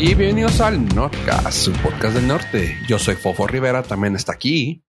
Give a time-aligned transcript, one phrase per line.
[0.00, 2.76] Y bienvenidos al Nordcast, su podcast del norte.
[2.86, 4.84] Yo soy Fofo Rivera, también está aquí.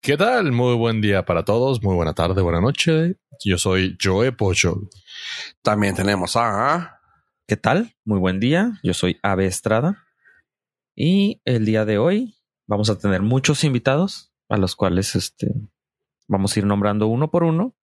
[0.00, 0.50] ¿Qué tal?
[0.50, 3.18] Muy buen día para todos, muy buena tarde, buena noche.
[3.44, 4.80] Yo soy Joe Pocho.
[5.60, 7.02] También tenemos a...
[7.46, 7.94] ¿Qué tal?
[8.06, 8.80] Muy buen día.
[8.82, 10.06] Yo soy Ave Estrada.
[10.96, 15.52] Y el día de hoy vamos a tener muchos invitados a los cuales este,
[16.28, 17.76] vamos a ir nombrando uno por uno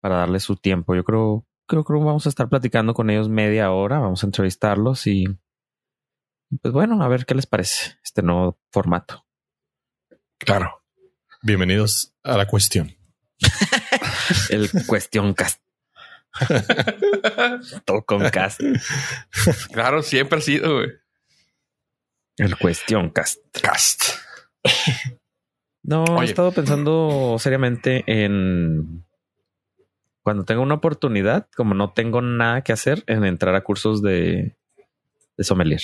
[0.00, 0.94] para darle su tiempo.
[0.94, 3.98] Yo creo, creo que vamos a estar platicando con ellos media hora.
[3.98, 5.26] Vamos a entrevistarlos y
[6.60, 9.24] pues bueno, a ver qué les parece este nuevo formato.
[10.38, 10.82] Claro.
[11.42, 12.94] Bienvenidos a la cuestión.
[14.50, 15.62] El cuestión cast.
[17.84, 18.60] Todo con cast.
[19.72, 20.90] Claro, siempre ha sido, güey.
[22.36, 23.38] El cuestión cast.
[23.60, 24.04] Cast.
[25.82, 29.04] No, he estado pensando seriamente en
[30.22, 34.56] cuando tenga una oportunidad, como no tengo nada que hacer, en entrar a cursos de,
[35.36, 35.80] de sommelier.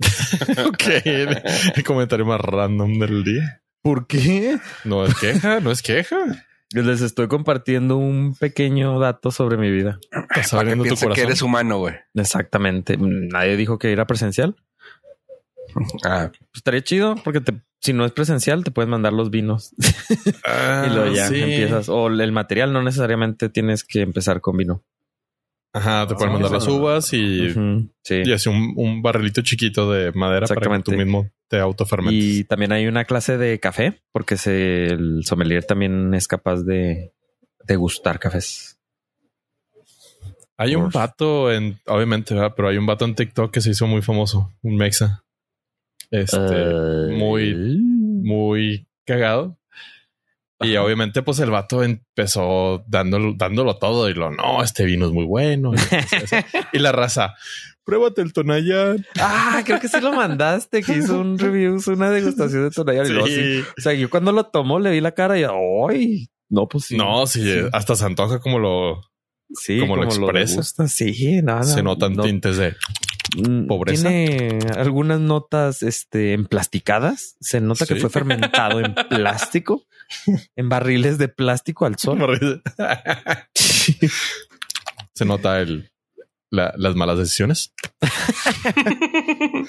[0.66, 1.42] ok, el,
[1.76, 3.62] el comentario más random del día.
[3.82, 4.58] ¿Por qué?
[4.84, 6.16] No es queja, no es queja.
[6.72, 9.98] Les estoy compartiendo un pequeño dato sobre mi vida.
[10.30, 11.94] Estás abriendo tu que eres humano, güey.
[12.14, 12.96] Exactamente.
[12.98, 14.56] Nadie dijo que era presencial.
[16.04, 19.74] Ah, Pues estaría chido porque te, si no es presencial, te pueden mandar los vinos
[20.44, 21.40] Ah, y luego ya sí.
[21.40, 21.88] empiezas.
[21.88, 24.82] O el material no necesariamente tienes que empezar con vino.
[25.74, 27.50] Ajá, te pueden mandar las uvas y,
[28.02, 28.22] Sí.
[28.24, 32.22] y así un, un barrilito chiquito de madera para que tú mismo te autofermentes.
[32.24, 37.12] Y también hay una clase de café, porque se, el sommelier también es capaz de
[37.66, 38.78] degustar cafés.
[40.56, 42.52] Hay un vato en, obviamente, ¿verdad?
[42.56, 45.24] pero hay un vato en TikTok que se hizo muy famoso, un mexa.
[46.10, 46.38] Este,
[47.10, 49.58] muy- muy cagado.
[50.64, 55.12] Y obviamente, pues el vato empezó dándolo, dándolo todo y lo no, este vino es
[55.12, 55.72] muy bueno.
[55.74, 55.76] Y,
[56.76, 57.34] y la raza,
[57.84, 59.06] pruébate el Tonayán.
[59.20, 63.06] Ah, creo que sí lo mandaste, que hizo un review, una degustación de Tonayán.
[63.06, 63.34] Y luego sí.
[63.34, 63.64] Sí.
[63.78, 66.28] O sea, yo cuando lo tomó le vi la cara y ¡ay!
[66.48, 66.96] No, pues sí.
[66.96, 69.00] No, sí, hasta se antoja como lo
[69.54, 70.62] sí, como lo expresa.
[70.88, 71.64] Sí, nada.
[71.64, 72.76] se notan tintes de
[73.68, 74.08] pobreza.
[74.08, 77.36] Tiene algunas notas este, emplasticadas.
[77.40, 79.86] Se nota que fue fermentado en plástico,
[80.56, 82.62] en barriles de plástico al sol.
[85.14, 85.90] se nota el
[86.50, 87.72] la- las malas decisiones.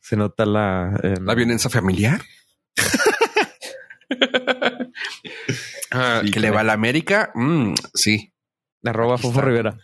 [0.00, 2.22] Se nota la, eh, la violencia familiar.
[5.90, 7.30] Ah, Sí, que le va a la América.
[7.34, 8.32] Mm, sí.
[8.84, 9.48] arroba Aquí Fofo está.
[9.48, 9.78] Rivera.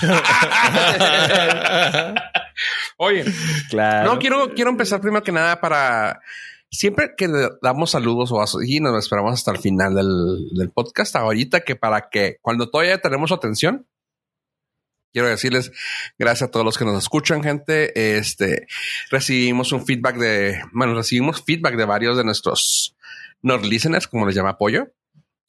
[2.98, 3.24] Oye,
[3.70, 4.12] Claro.
[4.12, 6.20] no quiero, quiero empezar primero que nada para
[6.70, 11.16] siempre que le damos saludos o así, nos esperamos hasta el final del, del podcast.
[11.16, 13.86] Ahorita que para que cuando todavía tenemos su atención,
[15.12, 15.72] quiero decirles
[16.18, 18.16] gracias a todos los que nos escuchan, gente.
[18.18, 18.66] Este
[19.10, 22.96] recibimos un feedback de, bueno, recibimos feedback de varios de nuestros
[23.42, 24.88] Nord listeners, como les llama Pollo.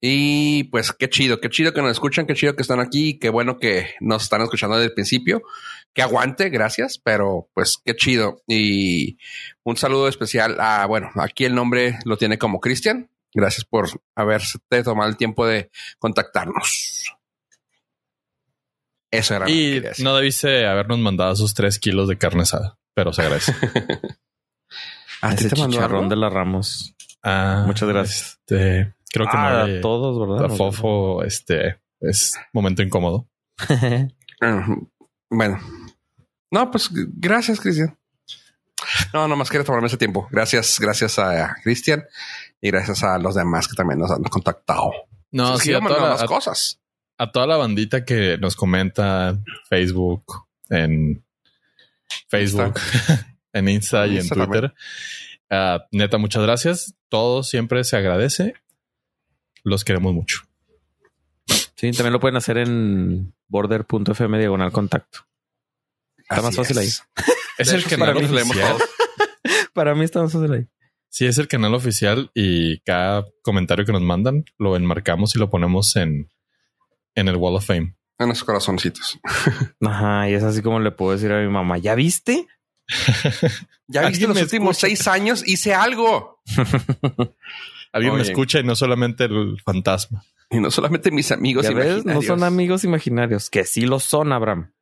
[0.04, 3.30] Y pues qué chido, qué chido que nos escuchan, qué chido que están aquí, qué
[3.30, 5.44] bueno que nos están escuchando desde el principio.
[5.94, 8.42] Que aguante, gracias, pero pues qué chido.
[8.48, 9.20] Y
[9.64, 13.12] un saludo especial a, bueno, aquí el nombre lo tiene como Cristian.
[13.34, 15.70] Gracias por haberte tomado el tiempo de
[16.00, 17.14] contactarnos.
[19.12, 19.46] Eso era.
[19.46, 23.22] lo que y no debiste habernos mandado esos tres kilos de carne asada, pero se
[23.22, 23.54] agradece.
[25.22, 26.10] ¿A ti Ese te mandó chicharrón algo?
[26.10, 26.96] de las Ramos.
[27.22, 28.40] Ah, Muchas gracias.
[28.40, 30.46] este, creo que Ah, no a le- todos, ¿verdad?
[30.46, 33.28] a Nos- Fofo, este es momento incómodo.
[33.70, 34.90] Ujú.
[35.34, 35.62] Bueno,
[36.52, 37.98] no, pues gracias, Cristian.
[39.14, 40.28] No, nomás quería tomarme ese tiempo.
[40.30, 42.04] Gracias, gracias a Cristian
[42.60, 44.92] y gracias a los demás que también nos han contactado.
[45.32, 46.82] No, Es que sí, a toda, la, las cosas.
[47.18, 50.26] a toda la bandita que nos comenta en Facebook,
[50.70, 51.24] en
[52.28, 52.74] Facebook,
[53.54, 54.74] en Insta y en Twitter.
[55.50, 56.96] Ah, neta, muchas gracias.
[57.08, 58.56] Todo siempre se agradece.
[59.64, 60.42] Los queremos mucho.
[61.76, 65.20] Sí, también lo pueden hacer en border.fm diagonal contacto.
[66.18, 67.04] Está más fácil es.
[67.58, 68.78] Es De el canal leemos oficial.
[69.74, 70.68] Para mí está más fácil ahí.
[71.10, 75.50] Sí, es el canal oficial y cada comentario que nos mandan lo enmarcamos y lo
[75.50, 76.30] ponemos en,
[77.16, 77.96] en el Wall of Fame.
[78.18, 79.20] En los corazoncitos.
[79.82, 82.48] Ajá, y es así como le puedo decir a mi mamá, ¿ya viste?
[83.88, 84.88] Ya viste los últimos escucha.
[84.88, 86.42] seis años hice algo.
[87.94, 88.32] Alguien me Oye.
[88.32, 90.24] escucha y no solamente el fantasma.
[90.50, 91.86] Y no solamente mis amigos ¿Ya ves?
[91.88, 92.26] No imaginarios.
[92.26, 94.74] son amigos imaginarios, que sí lo son, Abraham.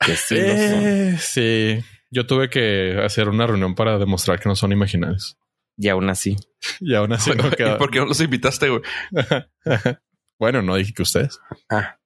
[0.00, 0.56] Que sí lo son.
[0.56, 1.78] Eh, sí,
[2.10, 5.38] yo tuve que hacer una reunión para demostrar que no son imaginarios.
[5.78, 6.36] Y aún así.
[6.80, 7.78] Y aún así no ¿Y queda.
[7.78, 8.82] por qué no los invitaste, güey?
[10.38, 11.38] bueno, no dije que ustedes,
[11.68, 11.98] Ah,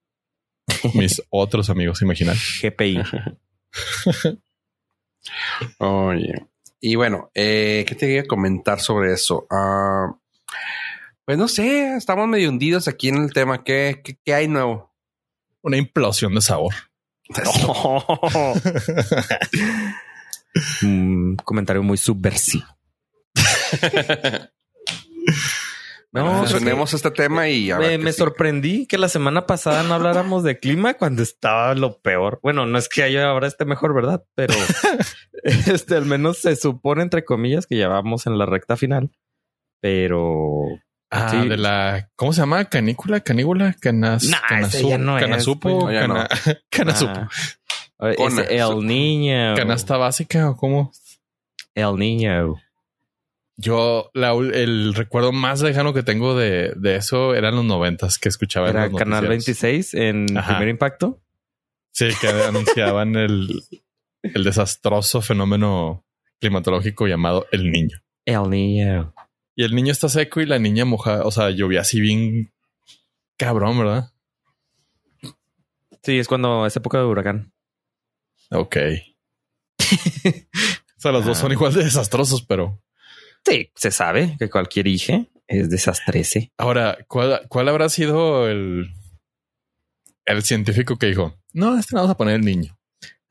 [0.95, 2.61] mis otros amigos imaginarios.
[2.63, 3.03] GPI.
[5.79, 6.47] Oye.
[6.81, 9.47] Y bueno, eh, ¿qué te quería comentar sobre eso?
[9.51, 10.07] Ah,
[11.25, 13.65] pues no sé, estamos medio hundidos aquí en el tema.
[13.65, 14.93] ¿Qué, qué, qué hay nuevo?
[15.63, 16.75] Una implosión de sabor.
[20.83, 22.67] Un comentario muy subversivo.
[26.13, 30.59] No, tenemos este tema y a me, sorprendí que la semana pasada no habláramos de
[30.59, 32.41] clima cuando estaba lo peor.
[32.43, 34.25] Bueno, no es que haya ahora esté mejor, ¿verdad?
[34.35, 34.55] Pero
[35.45, 39.13] este al menos se supone, entre comillas, que ya vamos en la recta final.
[39.81, 40.65] Pero
[41.11, 41.49] Ah, Sí.
[41.49, 42.09] de la.
[42.17, 42.65] ¿Cómo se llama?
[42.67, 46.25] Canícula, canícula, canas, Nah, ya no canasupo, pues, no.
[46.71, 47.29] canasupo.
[47.99, 49.55] ah, Cona, el niño.
[49.57, 50.93] canasta básica o cómo.
[51.75, 52.57] El niño.
[53.57, 58.29] Yo, la, el recuerdo más lejano que tengo de, de eso eran los noventas que
[58.31, 59.93] escuchaba en Era los Canal noticieros.
[59.93, 60.53] 26 en Ajá.
[60.55, 61.21] Primer Impacto.
[61.93, 63.63] Sí, que anunciaban el,
[64.23, 66.05] el desastroso fenómeno
[66.41, 67.99] climatológico llamado el niño.
[68.25, 69.13] El niño.
[69.61, 71.25] Y el niño está seco y la niña mojada.
[71.27, 72.51] O sea, llovía así bien
[73.37, 74.11] cabrón, ¿verdad?
[76.03, 77.53] Sí, es cuando es época de huracán.
[78.51, 78.77] Ok.
[79.79, 81.41] o sea, los dos Ah.
[81.43, 82.83] son igual de desastrosos, pero
[83.45, 86.53] Sí, se sabe que cualquier hija es desastrese.
[86.57, 88.95] ahora, ¿cuál, cuál habrá sido el,
[90.25, 91.35] el científico que dijo?
[91.53, 92.79] No, este vamos a poner el niño.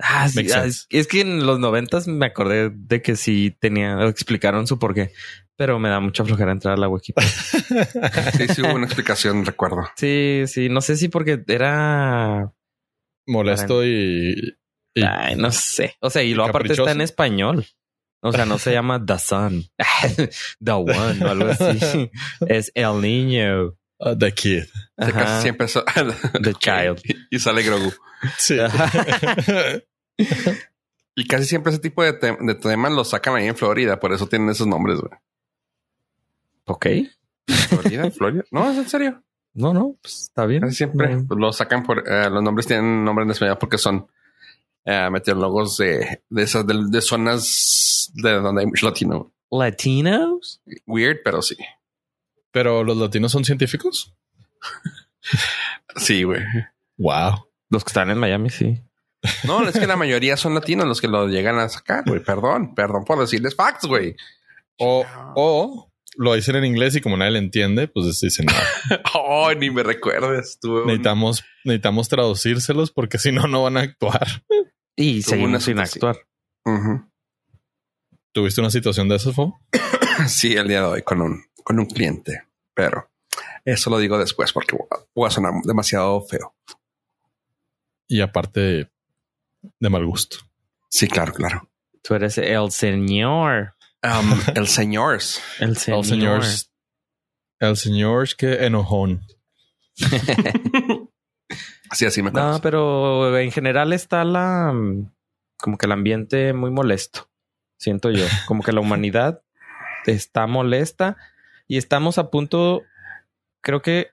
[0.02, 0.86] Ah, sí, Makes ah, sense.
[0.90, 5.12] es, es que en los noventas me acordé de que sí tenía, explicaron su porqué,
[5.58, 7.30] pero me da mucha flojera entrar a la Wikipedia.
[8.38, 9.90] Sí, sí hubo una explicación, recuerdo.
[9.98, 12.52] sí, sí, no sé si porque era,
[13.28, 14.58] Molesto y,
[14.96, 15.96] y- ay, no sé.
[16.00, 17.66] O sea, y luego aparte está en español.
[18.22, 19.66] O sea, no se llama The Sun,
[20.64, 22.10] The One o algo así.
[22.48, 24.64] Es El Niño, uh, the kid.
[24.98, 25.12] Ajá.
[25.12, 25.84] casi siempre so-
[26.42, 27.02] The Child.
[27.04, 27.92] y, y sale Grogu.
[28.38, 28.58] Sí.
[31.16, 34.14] Y casi siempre ese tipo de, te- de temas los sacan ahí en Florida, por
[34.14, 35.12] eso tienen esos nombres, güey.
[36.66, 36.86] Ok.
[37.68, 38.44] Florida, Florida.
[38.52, 39.24] No, es en serio.
[39.54, 40.62] No, no, pues está bien.
[40.62, 41.28] Casi siempre Mm.
[41.38, 44.08] los sacan por eh, los nombres tienen nombre en español porque son
[44.86, 49.32] eh, meteorólogos de, de esas de, de zonas de donde hay mucho latino.
[49.52, 50.62] Latinos.
[50.86, 51.58] Weird, pero sí.
[52.52, 54.14] Pero los latinos son científicos.
[55.96, 56.42] Sí, güey.
[56.98, 57.48] Wow.
[57.70, 58.82] Los que están en Miami, sí.
[59.44, 62.24] No, es que la mayoría son latinos los que lo llegan a sacar, güey.
[62.24, 64.16] Perdón, perdón por decirles facts, güey.
[64.78, 65.06] O,
[65.36, 68.98] o lo dicen en inglés y como nadie le entiende, pues dicen no.
[69.14, 70.58] Oh, ni me recuerdes.
[70.64, 74.26] Un- necesitamos, necesitamos traducírselos porque si no, no van a actuar.
[74.96, 76.18] Y Tuvo seguimos sin actuar.
[78.32, 79.60] ¿Tuviste una situación de eso, Fo?
[80.28, 82.44] Sí, el día de hoy con un, con un cliente,
[82.74, 83.10] pero
[83.64, 86.56] eso lo digo después porque voy a- voy a sonar demasiado feo.
[88.08, 88.92] Y aparte
[89.80, 90.38] de mal gusto.
[90.90, 91.70] Sí, claro, claro.
[92.02, 93.76] Tú eres el señor.
[94.04, 95.20] Um, el señor.
[95.60, 96.00] El señor.
[96.00, 96.42] El señor,
[97.60, 99.22] el señor que enojón.
[101.92, 102.62] Sí, así me No, acuerdo.
[102.62, 105.12] pero en general está la mm,
[105.58, 107.30] como que el ambiente muy molesto.
[107.78, 108.26] Siento yo.
[108.48, 109.42] Como que la humanidad
[110.06, 111.18] está molesta
[111.68, 112.84] y estamos a punto.
[113.62, 114.12] Creo que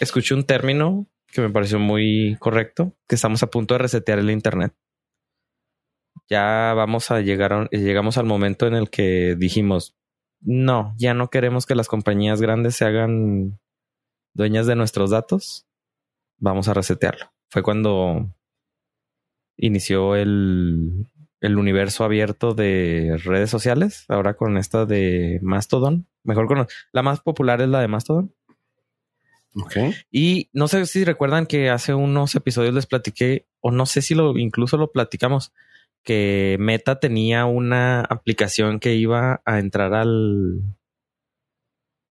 [0.00, 4.30] escuché un término que me pareció muy correcto, que estamos a punto de resetear el
[4.30, 4.72] internet.
[6.28, 9.94] Ya vamos a llegar, a- llegamos al momento en el que dijimos,
[10.40, 13.58] no, ya no queremos que las compañías grandes se hagan
[14.34, 15.66] dueñas de nuestros datos.
[16.38, 17.32] Vamos a resetearlo.
[17.48, 18.34] Fue cuando
[19.56, 21.06] inició el,
[21.40, 24.04] el universo abierto de redes sociales.
[24.08, 26.06] Ahora con esta de Mastodon.
[26.24, 28.34] Mejor con la más popular es la de Mastodon.
[29.54, 29.76] Ok.
[30.10, 34.14] Y no sé si recuerdan que hace unos episodios les platiqué, o no sé si
[34.14, 35.52] lo incluso lo platicamos,
[36.06, 40.62] que Meta tenía una aplicación que iba a entrar al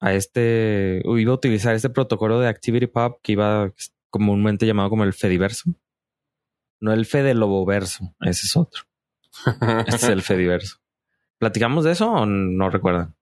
[0.01, 3.75] a este, iba a utilizar este protocolo de ActivityPub que iba
[4.09, 5.75] comúnmente llamado como el Fediverso.
[6.81, 8.85] No el Fede Loboverso, ese es otro.
[9.87, 10.79] Este es el Fediverso.
[11.39, 13.15] ¿Platicamos de eso o no recuerdan?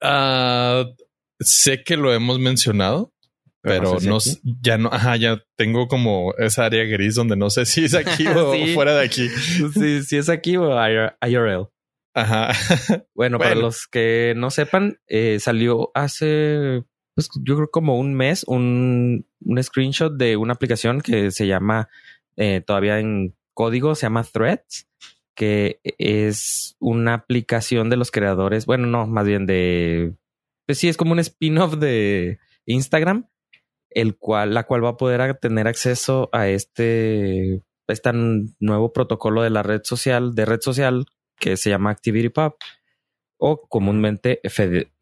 [0.00, 0.84] Ah,
[1.40, 3.12] sé que lo hemos mencionado,
[3.62, 4.18] pero sé si no,
[4.60, 8.26] ya no, ajá, ya tengo como esa área gris donde no sé si es aquí
[8.26, 8.74] o Sí.
[8.74, 9.28] fuera de aquí.
[9.28, 10.70] Sí, si es aquí o
[11.26, 11.68] IRL.
[12.14, 12.52] Ajá.
[13.14, 16.82] Bueno, para los que no sepan, eh, salió hace,
[17.14, 21.88] pues yo creo como un mes, un, un screenshot de una aplicación que se llama,
[22.36, 24.88] eh, todavía en código, se llama Threads,
[25.36, 30.14] que es una aplicación de los creadores, bueno, no, más bien de,
[30.66, 33.28] pues sí, es como un spin-off de Instagram,
[33.94, 38.10] el cual, la cual va a poder tener acceso a este este
[38.60, 41.06] nuevo protocolo de la red social, de red social
[41.38, 42.54] que se llama ActivityPub
[43.38, 44.40] o comúnmente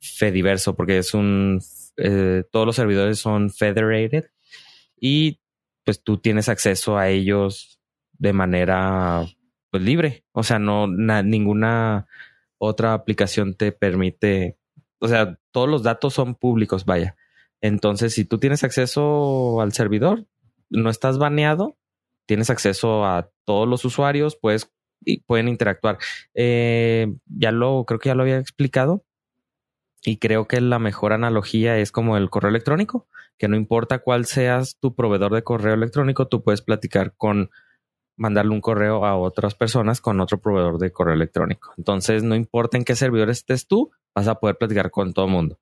[0.00, 1.60] Fediverso, porque es un
[1.96, 4.30] eh, todos los servidores son federated
[4.98, 5.40] y
[5.84, 7.80] pues tú tienes acceso a ellos
[8.12, 9.26] de manera
[9.70, 10.24] pues, libre.
[10.32, 12.06] O sea, no ninguna
[12.58, 14.58] otra aplicación te permite,
[14.98, 17.16] o sea, todos los datos son públicos, vaya.
[17.60, 20.26] Entonces, si tú tienes acceso al servidor,
[20.70, 21.76] no estás baneado,
[22.26, 24.70] tienes acceso a todos los usuarios, puedes
[25.04, 25.98] y pueden interactuar.
[26.34, 29.04] Eh, ya lo creo que ya lo había explicado
[30.02, 33.06] y creo que la mejor analogía es como el correo electrónico,
[33.38, 37.50] que no importa cuál seas tu proveedor de correo electrónico, tú puedes platicar con
[38.16, 41.72] mandarle un correo a otras personas con otro proveedor de correo electrónico.
[41.78, 45.32] Entonces, no importa en qué servidor estés tú, vas a poder platicar con todo el
[45.32, 45.58] mundo.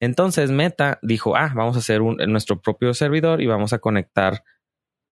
[0.00, 4.42] Entonces, Meta dijo, ah, vamos a hacer un, nuestro propio servidor y vamos a conectar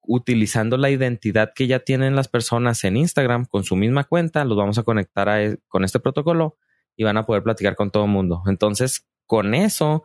[0.06, 4.56] utilizando la identidad que ya tienen las personas en Instagram con su misma cuenta, los
[4.56, 6.58] vamos a conectar e, con este protocolo
[6.96, 8.42] y van a poder platicar con todo el mundo.
[8.46, 10.04] Entonces, con eso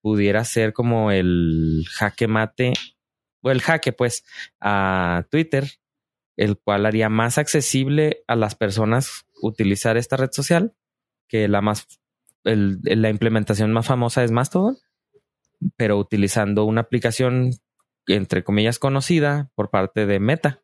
[0.00, 2.72] pudiera ser como el jaque mate
[3.42, 4.24] o el jaque, pues,
[4.60, 5.64] a Twitter,
[6.36, 10.74] el cual haría más accesible a las personas utilizar esta red social,
[11.28, 11.86] que la más,
[12.44, 14.76] la implementación más famosa es Mastodon,
[15.76, 17.52] pero utilizando una aplicación
[18.06, 20.62] entre comillas conocida por parte de Meta.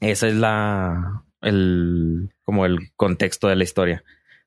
[0.00, 4.04] Esa es la el como el contexto de la historia.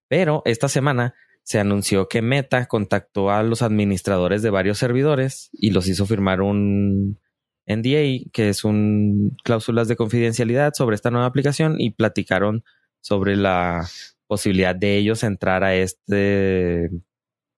[0.08, 5.72] Pero esta semana se anunció que Meta contactó a los administradores de varios servidores y
[5.72, 7.20] los hizo firmar un
[7.66, 12.64] NDA, que es un cláusulas de confidencialidad sobre esta nueva aplicación y platicaron
[13.02, 13.88] sobre la
[14.28, 16.90] posibilidad de ellos entrar a este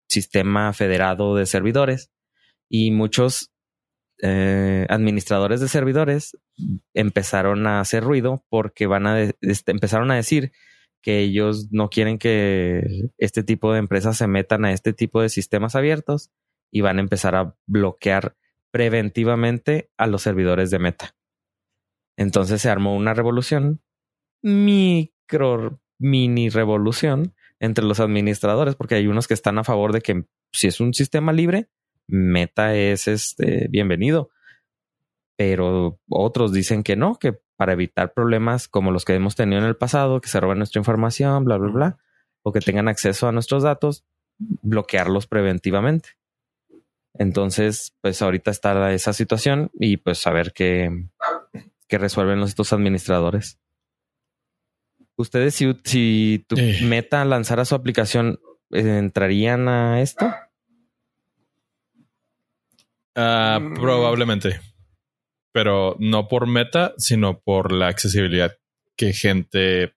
[0.07, 2.11] sistema federado de servidores
[2.69, 3.51] y muchos
[4.21, 6.37] eh, administradores de servidores
[6.93, 10.51] empezaron a hacer ruido porque van a este, empezaron a decir
[11.01, 15.29] que ellos no quieren que este tipo de empresas se metan a este tipo de
[15.29, 16.31] sistemas abiertos
[16.71, 18.35] y van a empezar a bloquear
[18.71, 21.15] preventivamente a los servidores de Meta.
[22.17, 23.81] Entonces se armó una revolución,
[24.41, 30.23] micro, mini revolución entre los administradores, porque hay unos que están a favor de que
[30.51, 31.67] si es un sistema libre,
[32.07, 34.31] Meta es este bienvenido.
[35.35, 39.67] Pero otros dicen que no, que para evitar problemas como los que hemos tenido en
[39.67, 41.97] el pasado, que se roben nuestra información, bla, bla, bla,
[42.41, 44.05] o que tengan acceso a nuestros datos,
[44.37, 46.09] bloquearlos preventivamente.
[47.13, 51.05] Entonces, pues ahorita está esa situación y pues a ver qué,
[51.89, 53.59] resuelven los, estos administradores.
[55.19, 58.39] Ustedes, si, si tu meta lanzara su aplicación,
[58.71, 60.33] ¿entrarían a esto?
[63.15, 63.73] Ah, mm.
[63.73, 64.61] Probablemente.
[65.51, 68.57] Pero no por meta, sino por la accesibilidad
[68.95, 69.93] que gente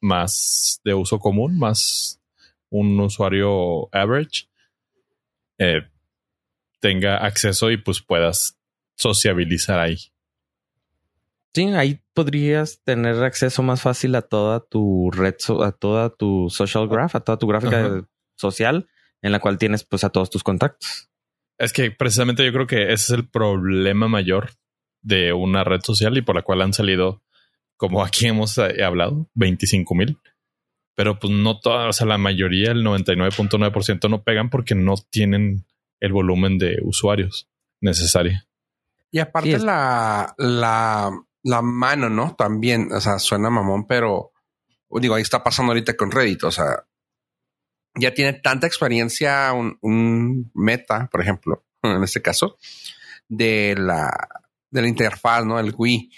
[0.00, 2.22] más de uso común, más
[2.70, 4.48] un usuario average,
[5.58, 5.82] eh,
[6.80, 8.58] tenga acceso y pues puedas
[8.94, 9.98] sociabilizar ahí.
[11.54, 16.88] Sí, ahí podrías tener acceso más fácil a toda tu red, a toda tu social
[16.88, 18.04] graph, a toda tu gráfica
[18.36, 18.88] social
[19.22, 21.08] en la cual tienes pues a todos tus contactos.
[21.56, 24.50] Es que precisamente yo creo que ese es el problema mayor
[25.02, 27.22] de una red social y por la cual han salido,
[27.76, 30.18] como aquí hemos eh, hablado, 25 mil.
[30.96, 35.64] Pero pues no toda, o sea, la mayoría, el 99.9% no pegan porque no tienen
[36.00, 37.48] el volumen de usuarios
[37.80, 38.40] necesario.
[39.10, 41.12] Y aparte la, la,
[41.44, 42.34] la mano, ¿no?
[42.34, 44.32] También, o sea, suena mamón, pero
[45.00, 46.84] digo, ahí está pasando ahorita con Reddit, o sea,
[47.96, 52.58] ya tiene tanta experiencia un, meta, por ejemplo, en este caso,
[53.28, 54.10] de la,
[54.70, 55.60] de la interfaz, ¿no?
[55.60, 56.10] El Wii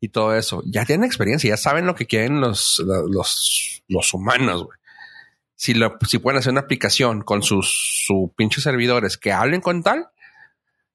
[0.00, 0.62] y todo eso.
[0.66, 4.78] Ya tienen experiencia, ya saben lo que quieren los, los, los humanos, güey.
[5.56, 9.82] Si, lo, si pueden hacer una aplicación con sus su pinches servidores que hablen con
[9.82, 10.08] tal,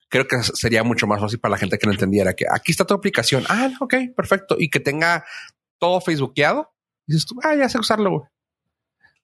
[0.09, 2.85] creo que sería mucho más fácil para la gente que no entendiera que aquí está
[2.85, 3.43] tu aplicación.
[3.47, 4.55] Ah, ok, perfecto.
[4.59, 5.25] Y que tenga
[5.77, 6.73] todo Facebookeado.
[7.07, 8.23] Dices tú, ah, ya sé usarlo, güey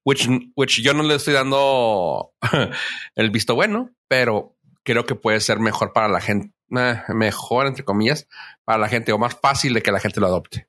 [0.06, 2.32] which, yo no le estoy dando
[3.16, 7.84] el visto bueno, pero creo que puede ser mejor para la gente, eh, mejor entre
[7.84, 8.28] comillas,
[8.64, 10.68] para la gente o más fácil de que la gente lo adopte.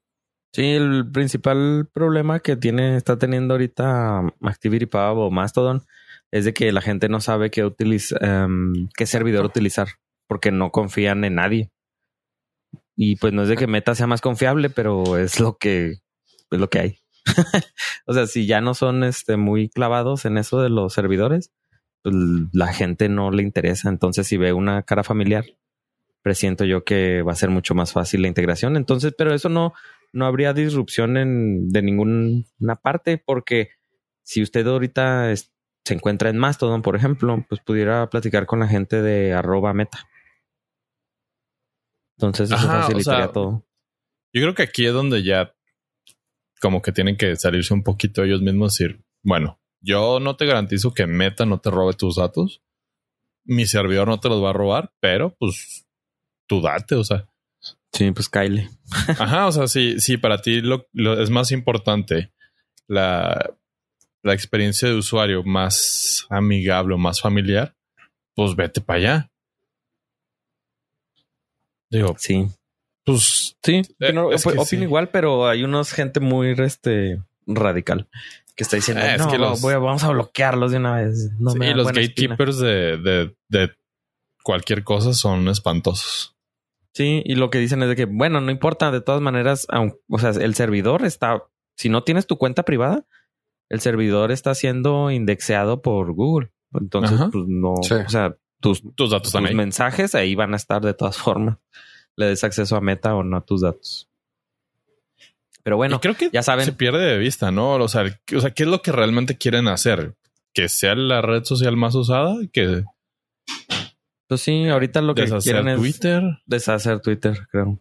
[0.52, 5.84] Sí, el principal problema que tiene, está teniendo ahorita ActivityPub o Mastodon
[6.30, 9.88] es de que la gente no sabe qué, utiliza, em, qué servidor utilizar
[10.26, 11.70] porque no confían en nadie.
[12.94, 15.98] Y pues no es de que Meta sea más confiable, pero es lo que
[16.50, 16.98] es lo que hay.
[18.06, 21.52] o sea, si ya no son este, muy clavados en eso de los servidores,
[22.02, 22.14] pues
[22.52, 23.88] la gente no le interesa.
[23.88, 25.44] Entonces, si ve una cara familiar,
[26.22, 28.76] presiento yo que va a ser mucho más fácil la integración.
[28.76, 29.74] Entonces, pero eso no,
[30.12, 33.70] no habría disrupción en, de ninguna parte, porque
[34.22, 39.02] si usted ahorita se encuentra en Mastodon, por ejemplo, pues pudiera platicar con la gente
[39.02, 40.08] de arroba meta.
[42.18, 43.66] Entonces eso facilitaría todo.
[44.32, 45.54] Yo creo que aquí es donde ya
[46.60, 50.46] como que tienen que salirse un poquito ellos mismos y decir, bueno, yo no te
[50.46, 52.62] garantizo que Meta no te robe tus datos.
[53.44, 55.86] Mi servidor no te los va a robar, pero pues
[56.48, 57.28] tú date, o sea.
[57.92, 58.68] Sí, pues Kyle.
[59.18, 60.88] Ajá, o sea, sí, sí, para ti lo,
[61.20, 62.32] es más importante
[62.88, 63.54] la,
[64.22, 67.76] la experiencia de usuario más amigable o más familiar,
[68.34, 69.32] pues vete para allá.
[71.90, 72.48] Digo, sí.
[73.04, 78.08] Pues sí, eh, no, opino igual, pero hay unos gente muy este, radical
[78.56, 81.30] que está diciendo, eh, no, que vamos a bloquearlos de una vez.
[81.38, 83.70] No sí, los gatekeepers de, de, de,
[84.42, 86.34] cualquier cosa son espantosos.
[86.94, 89.66] Sí, y lo que dicen es de que, bueno, no importa, de todas maneras,
[90.08, 91.44] o sea, el servidor está,
[91.76, 93.06] si no tienes tu cuenta privada,
[93.68, 96.50] el servidor está siendo indexeado por Google.
[96.72, 100.94] Entonces, pues no, o sea, tus, tus datos tus mensajes ahí van a estar de
[100.94, 101.58] todas formas.
[102.16, 104.08] Le des acceso a Meta o no a tus datos.
[105.62, 106.64] Pero bueno, creo que ya saben.
[106.64, 107.74] Se pierde de vista, ¿no?
[107.74, 108.04] O sea,
[108.34, 110.14] o sea, ¿qué es lo que realmente quieren hacer?
[110.54, 112.84] Que sea la red social más usada, que
[114.28, 116.22] pues sí, ahorita lo que quieren es Twitter.
[116.46, 117.80] Deshacer Twitter, creo.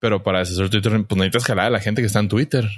[0.00, 2.68] Pero para deshacer Twitter, pues necesitas jalar a la gente que está en Twitter.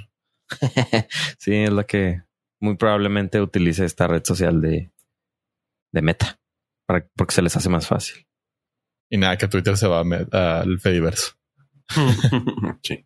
[1.37, 2.23] sí, es la que
[2.59, 4.91] muy probablemente utilice esta red social de,
[5.91, 6.39] de Meta,
[6.87, 8.25] para, porque se les hace más fácil.
[9.09, 11.33] Y nada, que Twitter se va al Fediverse.
[12.83, 13.05] sí.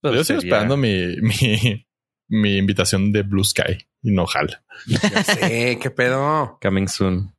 [0.00, 1.86] Pues Yo sigo esperando mi, mi,
[2.28, 4.62] mi invitación de Blue Sky y no jala.
[4.86, 6.58] Sí, qué pedo.
[6.60, 7.34] Coming soon.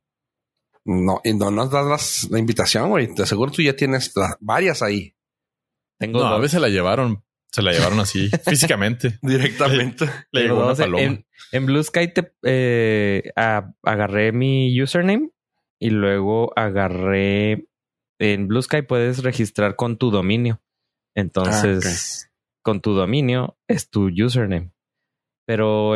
[0.84, 3.12] No, y no nos das la invitación, güey.
[3.12, 5.16] Te aseguro tú ya tienes varias ahí.
[5.98, 9.18] Tengo no, a veces la llevaron, se la llevaron así físicamente.
[9.22, 10.08] Directamente.
[10.30, 11.24] Le, llegó una paloma.
[11.52, 15.30] En, Blue Sky te eh, agarré mi username
[15.78, 17.68] y luego agarré
[18.18, 20.60] en Blue Sky puedes registrar con tu dominio.
[21.14, 24.72] Entonces, ah, con tu dominio es tu username.
[25.46, 25.94] Pero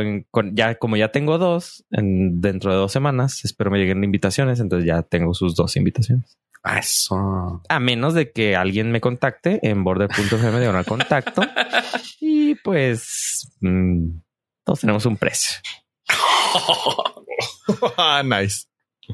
[0.52, 4.86] ya, como ya tengo dos, en, dentro de dos semanas, espero me lleguen invitaciones, entonces
[4.86, 6.38] ya tengo sus dos invitaciones.
[6.78, 7.62] Eso.
[7.68, 11.42] A menos de que alguien me contacte en border.fm de un contacto.
[12.20, 14.20] y pues mm,
[14.64, 15.60] todos tenemos un precio.
[17.96, 18.69] ah, nice.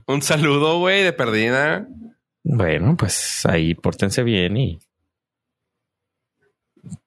[0.07, 1.87] Un saludo, güey, de perdida.
[2.45, 4.79] Bueno, pues ahí pórtense bien y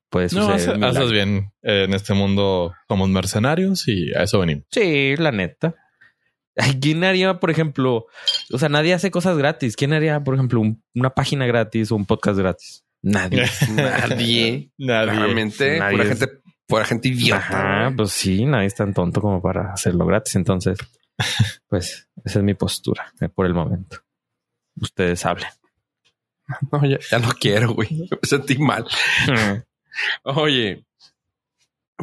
[0.10, 0.78] puede suceder.
[0.78, 1.52] No, haces, bien.
[1.62, 4.66] En este mundo somos mercenarios y a eso venimos.
[4.72, 5.76] Sí, la neta.
[6.82, 8.08] ¿Quién haría, por ejemplo,
[8.52, 9.76] o sea, nadie hace cosas gratis?
[9.76, 10.62] ¿Quién haría, por ejemplo,
[10.94, 12.84] una página gratis o un podcast gratis?
[13.02, 13.46] Nadie.
[13.76, 14.72] nadie.
[14.78, 15.12] Nadie.
[15.12, 16.06] Realmente, nadie.
[16.06, 16.28] gente,
[16.68, 17.86] por gente idiota.
[17.86, 20.36] Ajá, pues sí, nadie es tan tonto como para hacerlo gratis.
[20.36, 20.78] Entonces,
[21.68, 23.98] pues esa es mi postura eh, por el momento.
[24.76, 25.50] Ustedes hablen.
[26.72, 27.90] No, ya, ya no quiero, güey.
[28.10, 28.84] Me sentí mal.
[30.24, 30.84] Oye,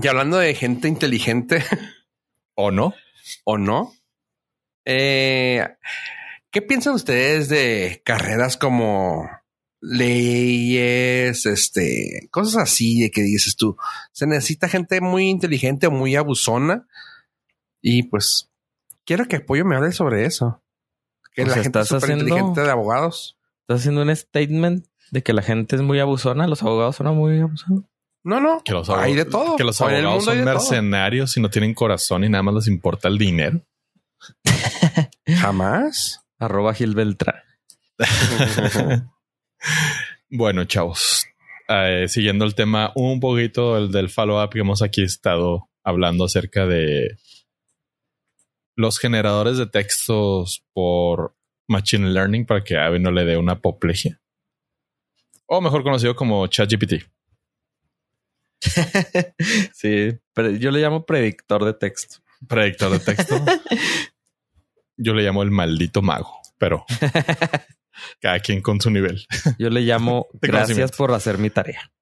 [0.02, 1.64] y hablando de gente inteligente,
[2.54, 2.94] o no,
[3.44, 3.94] o no,
[4.84, 5.66] eh,
[6.50, 9.28] ¿qué piensan ustedes de carreras como
[9.80, 13.76] leyes, este, cosas así de que dices tú,
[14.12, 16.86] se necesita gente muy inteligente o muy abusona?
[17.80, 18.50] Y pues
[19.06, 20.62] quiero que Apoyo me hable sobre eso.
[21.32, 23.38] Que la gente es súper inteligente de abogados.
[23.62, 27.40] ¿Estás haciendo un statement de que la gente es muy abusona, los abogados son muy
[27.40, 27.84] abusados.
[28.24, 28.62] No, no.
[28.64, 29.56] Que los hay de todo.
[29.56, 33.18] Que los abogados son mercenarios y no tienen corazón y nada más les importa el
[33.18, 33.60] dinero.
[35.26, 36.20] Jamás.
[36.38, 37.36] Arroba Gil Beltrán.
[40.30, 41.26] bueno, chavos.
[41.68, 46.66] Eh, siguiendo el tema un poquito el del follow-up que hemos aquí estado hablando acerca
[46.66, 47.18] de
[48.76, 51.36] los generadores de textos por
[51.68, 54.20] Machine Learning para que a no le dé una apoplejía
[55.46, 57.04] o mejor conocido como ChatGPT.
[59.74, 62.18] sí, pero yo le llamo predictor de texto.
[62.48, 63.36] Predictor de texto.
[64.96, 66.84] yo le llamo el maldito mago, pero
[68.20, 69.26] cada quien con su nivel.
[69.58, 71.92] Yo le llamo gracias por hacer mi tarea.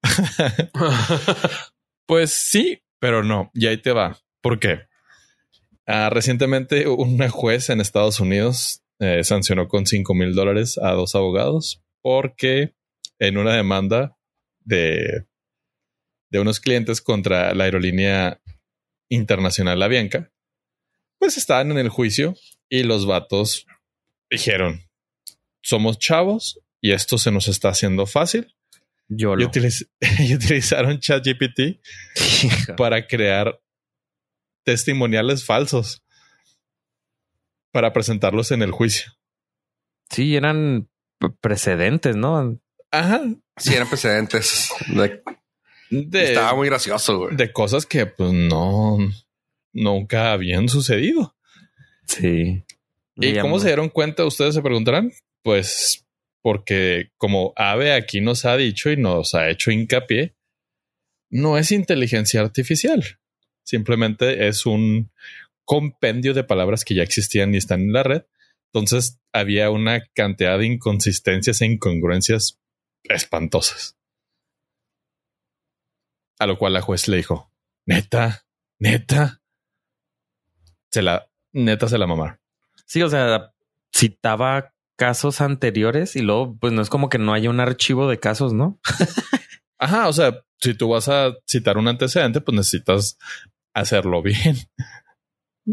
[2.05, 3.51] pues sí, pero no.
[3.53, 4.17] Y ahí te va.
[4.41, 4.87] ¿Por qué?
[5.87, 11.15] Ah, recientemente una juez en Estados Unidos eh, sancionó con 5 mil dólares a dos
[11.15, 12.73] abogados porque
[13.19, 14.17] en una demanda
[14.61, 15.25] de,
[16.29, 18.41] de unos clientes contra la aerolínea
[19.09, 20.31] internacional Avianca,
[21.19, 22.35] pues estaban en el juicio
[22.69, 23.65] y los vatos
[24.29, 24.81] dijeron,
[25.61, 28.53] somos chavos y esto se nos está haciendo fácil.
[29.07, 29.87] Yo Y, utiliz-
[30.19, 31.79] y utilizaron ChatGPT
[32.77, 33.59] para crear
[34.65, 36.03] testimoniales falsos
[37.71, 39.13] para presentarlos en el juicio.
[40.09, 40.89] Sí, eran
[41.41, 42.59] precedentes, ¿no?
[42.91, 43.21] Ajá.
[43.57, 44.69] Sí, eran precedentes.
[44.87, 45.21] De-
[45.89, 47.35] De, Estaba muy gracioso, güey.
[47.35, 48.97] de cosas que pues no
[49.71, 51.35] nunca habían sucedido.
[52.07, 52.63] Sí.
[53.17, 54.25] ¿Y Me cómo llamó- se dieron cuenta?
[54.25, 55.11] Ustedes se preguntarán.
[55.43, 56.05] Pues
[56.41, 60.35] porque como Ave aquí nos ha dicho y nos ha hecho hincapié,
[61.29, 63.03] no es inteligencia artificial.
[63.65, 65.11] Simplemente es un
[65.65, 68.23] compendio de palabras que ya existían y están en la red.
[68.71, 72.59] Entonces había una cantidad de inconsistencias e incongruencias
[73.03, 73.97] espantosas.
[76.39, 77.51] A lo cual la juez le dijo,
[77.85, 78.45] neta,
[78.79, 79.41] neta.
[80.91, 82.39] Se la, neta se la mamaron.
[82.85, 83.53] Sí, o sea,
[83.93, 88.19] citaba casos anteriores y luego, pues no es como que no haya un archivo de
[88.19, 88.79] casos, ¿no?
[89.77, 93.17] Ajá, o sea, si tú vas a citar un antecedente, pues necesitas
[93.75, 94.55] hacerlo bien.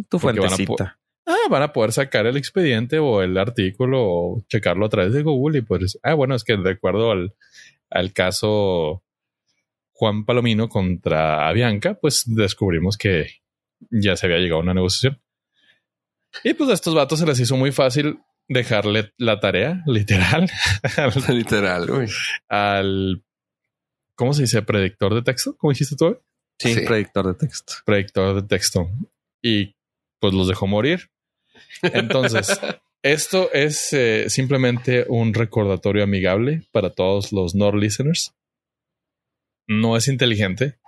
[0.08, 0.98] Tu Porque van a fuentecita.
[1.26, 5.22] Ah, van a poder sacar el expediente o el artículo o checarlo a través de
[5.22, 7.34] Google y pues, ah, bueno, es que de acuerdo al,
[7.90, 9.04] al caso
[9.92, 13.40] Juan Palomino contra Avianca, pues descubrimos que
[13.90, 15.20] ya se había llegado a una negociación.
[16.42, 20.50] Y pues a estos vatos se les hizo muy fácil dejarle la tarea, literal,
[20.96, 22.08] al, Literal, güey.
[22.48, 23.22] al-
[24.16, 24.62] ¿cómo se dice?
[24.62, 26.18] Predictor de texto, ¿cómo dijiste tú?
[26.62, 26.80] Sí, Sí.
[26.86, 27.74] predictor de texto.
[27.84, 28.88] predictor de texto
[29.42, 29.74] y
[30.20, 31.10] pues los dejó morir.
[31.82, 32.48] Entonces,
[33.02, 38.34] esto es eh, simplemente un recordatorio amigable para todos los Nord listeners.
[39.66, 40.78] No es inteligente,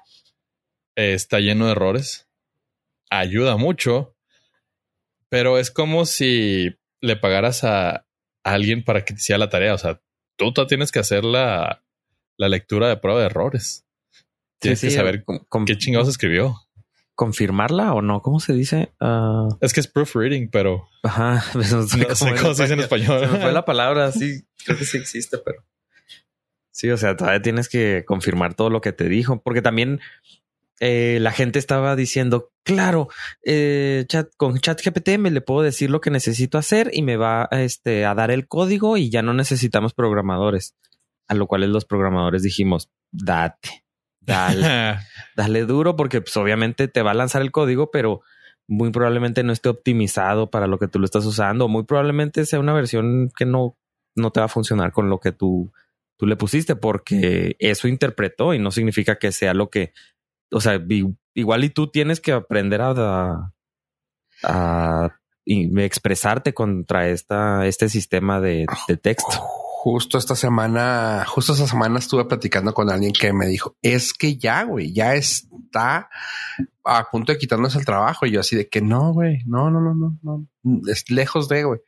[0.97, 2.29] eh, está lleno de errores,
[3.11, 4.15] ayuda mucho,
[5.29, 8.05] pero es como si le pagaras a, a
[8.45, 9.75] alguien para que te hiciera la tarea.
[9.75, 10.01] O sea,
[10.37, 11.83] tú, tú tienes que hacer la,
[12.37, 13.85] la lectura de prueba de errores.
[14.65, 16.57] Tienes Sí, que saber con- con- qué chingados escribió.
[17.15, 18.93] confirmarla o no, ¿cómo se dice?
[19.01, 22.75] Ah, Es que es proofreading, pero ajá, pues no sé no sé cómo se dice
[22.75, 23.21] en español.
[23.21, 25.63] Se me fue la palabra, sí, creo que sí existe, pero
[26.73, 30.01] sí, o sea, todavía tienes que confirmar todo lo que te dijo, porque también
[30.81, 33.09] eh, la gente estaba diciendo, claro,
[33.45, 37.49] eh, chat, con ChatGPT me le puedo decir lo que necesito hacer y me va
[37.53, 40.75] este, a dar el código y ya no necesitamos programadores.
[41.29, 43.84] A lo cual los programadores dijimos, date,
[44.27, 44.99] dale,
[45.37, 48.23] dale duro porque pues, obviamente te va a lanzar el código, pero
[48.67, 51.69] muy probablemente no esté optimizado para lo que tú lo estás usando.
[51.69, 53.77] Muy probablemente sea una versión que no,
[54.17, 55.73] no te va a funcionar con lo que tú,
[56.19, 59.93] tú le pusiste porque eso interpretó y no significa que sea lo que,
[60.51, 60.81] o sea,
[61.35, 63.53] igual y tú tienes que aprender a, a,
[64.45, 69.43] a- y expresarte contra esta, este sistema de, de texto.
[69.85, 74.39] Justo esta semana, justo esta semana estuve platicando con alguien que me dijo, es que
[74.39, 76.09] ya, güey, ya está
[76.83, 78.25] a punto de quitarnos el trabajo.
[78.25, 81.65] Y yo así de que no, güey, no, no, no, no, no, es lejos de,
[81.65, 81.81] güey.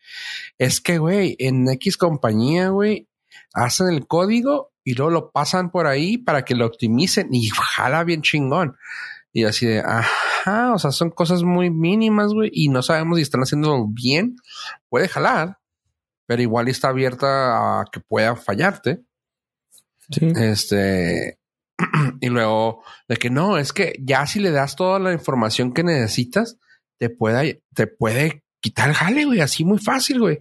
[0.58, 3.08] Es que, güey, en X compañía, güey,
[3.54, 8.04] hacen el código y luego lo pasan por ahí para que lo optimicen y jala
[8.04, 8.76] bien chingón.
[9.32, 13.22] Y así de, ajá, o sea, son cosas muy mínimas, güey, y no sabemos si
[13.22, 14.36] están haciendo bien.
[14.90, 15.56] Puede jalar,
[16.26, 19.00] pero igual está abierta a que pueda fallarte.
[20.10, 20.32] Sí.
[20.36, 21.38] Este,
[22.20, 25.82] y luego de que no, es que ya si le das toda la información que
[25.84, 26.58] necesitas,
[26.98, 30.40] te puede, te puede quitar el jale, güey, así muy fácil, güey.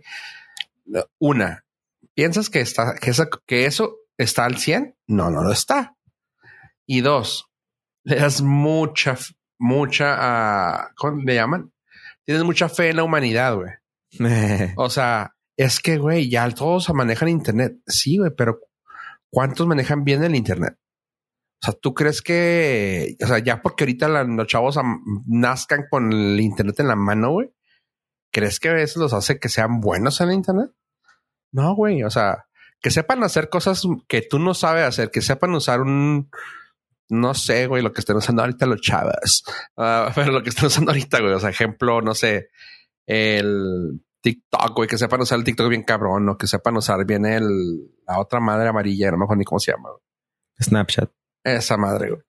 [1.20, 1.66] Una,
[2.14, 4.96] ¿piensas que está, que, esa- que eso está al 100?
[5.08, 5.96] No, no lo está.
[6.86, 7.48] Y dos,
[8.04, 9.18] le das mucha,
[9.58, 11.72] mucha, ah, ¿cómo le llaman?
[12.24, 13.72] Tienes mucha fe en la humanidad, güey.
[14.78, 17.78] O sea, es que, güey, ya todos manejan Internet.
[17.88, 18.60] Sí, güey, pero
[19.30, 20.78] ¿cuántos manejan bien el Internet?
[21.62, 24.78] O sea, ¿tú crees que, o sea, ya porque ahorita los chavos
[25.26, 27.52] nazcan con el Internet en la mano, güey?
[28.32, 30.72] ¿Crees que eso los hace que sean buenos en el Internet?
[31.52, 32.48] No, güey, o sea,
[32.82, 36.30] que sepan hacer cosas que tú no sabes hacer, que sepan usar un,
[37.10, 39.44] no sé, güey, lo que estén usando ahorita los chavas,
[39.78, 42.50] Ah, pero lo que están usando ahorita, güey, o sea, ejemplo, no sé,
[43.08, 47.26] el TikTok, güey, que sepan usar el TikTok bien cabrón, o que sepan usar bien
[47.28, 47.46] el,
[48.08, 50.02] la otra madre amarilla, no me acuerdo ni cómo se llama, güey.
[50.62, 51.12] Snapchat.
[51.44, 52.22] esa madre, güey.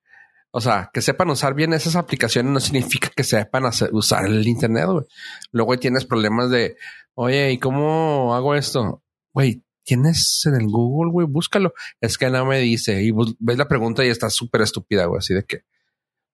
[0.51, 4.47] O sea, que sepan usar bien esas aplicaciones no significa que sepan hacer- usar el
[4.47, 5.05] Internet, güey.
[5.51, 6.75] Luego tienes problemas de,
[7.15, 9.03] oye, ¿y cómo hago esto?
[9.33, 11.73] Güey, tienes en el Google, güey, búscalo.
[11.99, 15.33] Es que no me dice y ves la pregunta y está súper estúpida, güey, así
[15.33, 15.61] de que,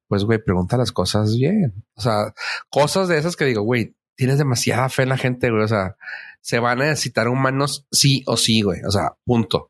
[0.07, 1.85] pues, güey, pregunta las cosas bien.
[1.95, 2.33] O sea,
[2.69, 5.63] cosas de esas que digo, güey, tienes demasiada fe en la gente, güey.
[5.63, 5.95] O sea,
[6.41, 8.81] se van a necesitar humanos sí o sí, güey.
[8.87, 9.69] O sea, punto.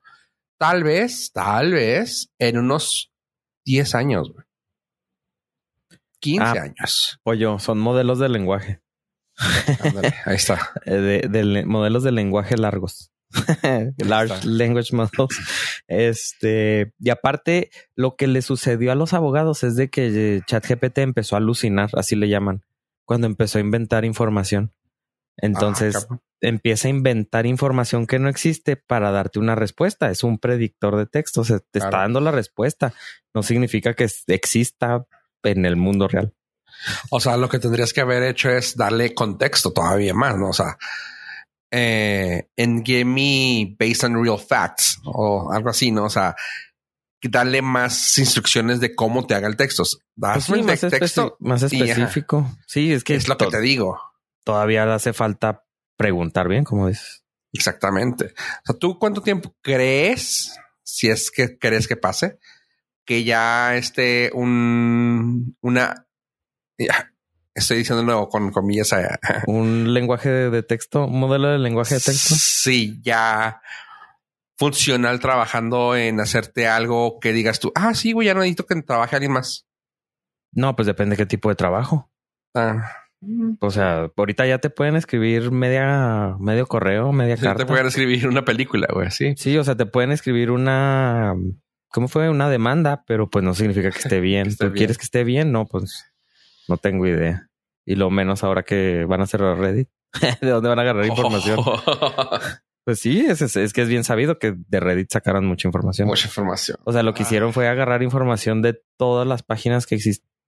[0.60, 3.12] Tal vez, tal vez en unos
[3.66, 4.46] 10 años, güey.
[6.20, 6.64] 15 Ah.
[6.64, 7.20] años.
[7.24, 8.82] Pollo, son modelos de lenguaje.
[9.84, 10.72] Ándale, ahí está.
[10.86, 13.12] Eh, De, modelos de lenguaje largos.
[13.98, 14.48] Large está.
[14.48, 15.40] language models.
[15.88, 21.00] Este, y aparte, lo que le sucedió a los abogados es de que eh, ChatGPT
[21.00, 22.64] empezó a alucinar, así le llaman,
[23.06, 24.74] cuando empezó a inventar información.
[25.38, 30.10] Entonces, Ah, empieza a inventar información que no existe para darte una respuesta.
[30.12, 31.42] Es un predictor de texto.
[31.42, 32.94] O sea, te está dando la respuesta.
[33.34, 35.06] No significa que exista
[35.44, 36.34] en el mundo real.
[37.10, 40.50] O sea, lo que tendrías que haber hecho es darle contexto todavía más, ¿no?
[40.50, 40.78] O sea,
[41.72, 46.06] eh, en Give Me Based on Real Facts o algo así, ¿no?
[46.06, 46.36] O sea,
[47.30, 49.84] darle más instrucciones de cómo te haga el texto.
[50.16, 52.52] Pues sí, más, texto, más y específico.
[52.68, 54.00] Sí, es que es lo que te digo.
[54.44, 55.64] todavía hace falta
[55.96, 57.24] preguntar bien, como dices.
[57.54, 58.26] Exactamente.
[58.26, 62.40] O sea, ¿tú cuánto tiempo crees, si es que crees que pase,
[63.06, 66.08] que ya esté un, una,
[66.78, 67.14] ya,
[67.54, 69.08] estoy diciendo de nuevo con comillas, eh,
[69.48, 72.36] Un lenguaje de, de texto, un modelo de lenguaje de texto.
[72.38, 73.62] Sí, ya
[74.64, 78.82] funcional trabajando en hacerte algo que digas tú, ah, sí, güey, ya no necesito que
[78.82, 79.68] trabaje alguien más.
[80.52, 82.10] No, pues depende qué tipo de trabajo.
[82.56, 82.90] Ah,
[83.60, 87.64] O sea, ahorita ya te pueden escribir media, medio correo, media sí, carta.
[87.64, 89.34] te pueden escribir una película, güey, sí.
[89.38, 91.34] Sí, o sea, te pueden escribir una,
[91.90, 92.30] ¿cómo fue?
[92.30, 94.44] Una demanda, pero pues no significa que esté bien.
[94.44, 94.78] Que esté ¿Tú bien.
[94.78, 95.52] quieres que esté bien?
[95.52, 96.06] No, pues
[96.68, 97.50] no tengo idea.
[97.86, 99.90] Y lo menos ahora que van a cerrar Reddit.
[100.42, 101.60] ¿De dónde van a agarrar información?
[102.86, 106.08] Pues sí, es, es- es que es bien sabido que de Reddit sacaron mucha información.
[106.08, 106.78] Mucha información.
[106.84, 107.26] O sea, lo que Ah.
[107.26, 109.98] hicieron fue agarrar información de todas las páginas que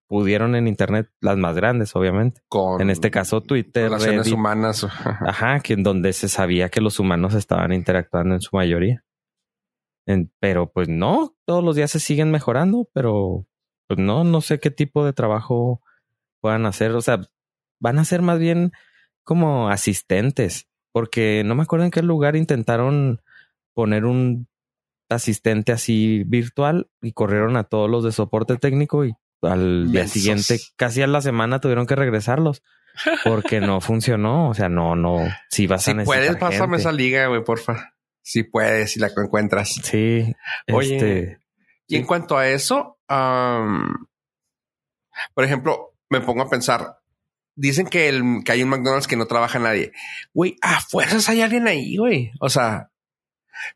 [0.07, 2.41] pudieron en Internet, las más grandes, obviamente.
[2.47, 4.33] Con En este caso, Twitter, relaciones Reddit.
[4.33, 4.83] humanas.
[5.21, 9.03] Ajá, que en donde se sabía que los humanos estaban interactuando en su mayoría.
[10.05, 13.47] En- pero pues no, todos los días se siguen mejorando, pero
[13.87, 15.81] pues no, no sé qué tipo de trabajo
[16.41, 16.91] puedan hacer.
[16.91, 17.21] O sea,
[17.79, 18.71] van a ser más bien
[19.23, 23.21] como asistentes, porque no me acuerdo en qué lugar intentaron
[23.73, 24.47] poner un
[25.09, 30.57] asistente así virtual y corrieron a todos los de soporte técnico y al día siguiente,
[30.77, 32.63] casi a la semana tuvieron que regresarlos
[33.25, 34.47] porque no funcionó.
[34.47, 36.81] O sea, no, no, si vas Si a necesitar puedes, pásame gente.
[36.83, 37.93] esa liga, güey, porfa.
[38.21, 39.73] Si puedes, si la encuentras.
[39.83, 40.33] Sí.
[40.71, 41.39] Oye, este,
[41.87, 44.07] Y en cuanto a eso, am,
[45.33, 46.99] por ejemplo, me pongo a pensar,
[47.55, 49.91] dicen que, el, que hay un McDonald's que no trabaja nadie.
[50.33, 52.31] Güey, a fuerzas hay alguien ahí, güey.
[52.39, 52.91] O sea,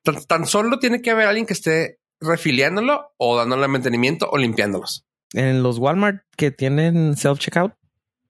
[0.04, 5.06] tan, tan solo tiene que haber alguien que esté refiliándolo o dándole mantenimiento o limpiándolos.
[5.34, 7.76] en los Walmart que tienen self-checkout,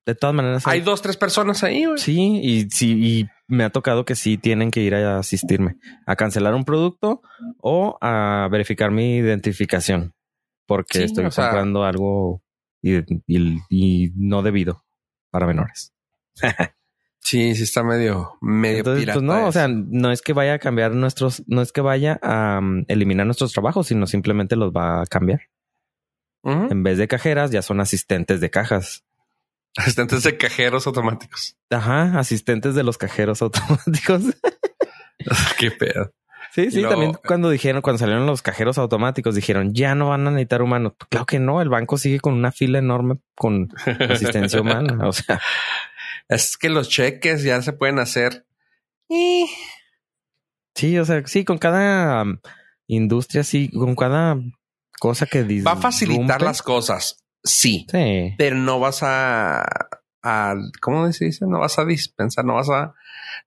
[0.06, 0.68] de todas maneras.
[0.68, 1.98] Hay dos, tres personas ahí, güey.
[1.98, 6.16] Sí, y sí, y me ha tocado que sí tienen que ir a asistirme a
[6.16, 7.22] cancelar un producto
[7.60, 10.14] o a verificar mi identificación
[10.68, 12.44] porque Sí, estoy sea- comprando algo
[12.82, 14.84] y, y- y no debido
[15.30, 15.94] para menores.
[17.22, 20.54] Sí, sí está medio, medio Entonces, pirata pues no, o sea, no es que vaya
[20.54, 24.72] a cambiar nuestros, no es que vaya a um, eliminar nuestros trabajos, sino simplemente los
[24.72, 25.42] va a cambiar.
[26.44, 29.04] En vez de cajeras, ya son asistentes de cajas.
[29.76, 31.58] Asistentes de cajeros automáticos.
[31.70, 34.24] Ajá, asistentes de los cajeros automáticos.
[35.60, 36.12] Qué pedo.
[36.54, 40.28] Sí, sí, luego- también cuando dijeron, cuando salieron los cajeros automáticos, dijeron, ya no van
[40.28, 40.94] a necesitar humanos.
[41.10, 43.70] Claro que no, el banco sigue con una fila enorme con
[44.10, 45.08] asistencia humana.
[45.08, 45.40] O sea,
[46.28, 48.46] Es que los cheques ya se pueden hacer.
[49.10, 49.46] Eh,
[50.76, 52.38] sí, o sea, sí, con cada um,
[52.88, 54.38] industria, sí, con cada
[55.00, 57.24] cosa que Va a facilitar las cosas.
[57.44, 57.88] Sí.
[57.90, 58.34] Sí.
[58.38, 59.64] pero no vas a,
[60.22, 61.46] a ¿cómo se dice?
[61.48, 62.94] No vas a dispensar, no vas a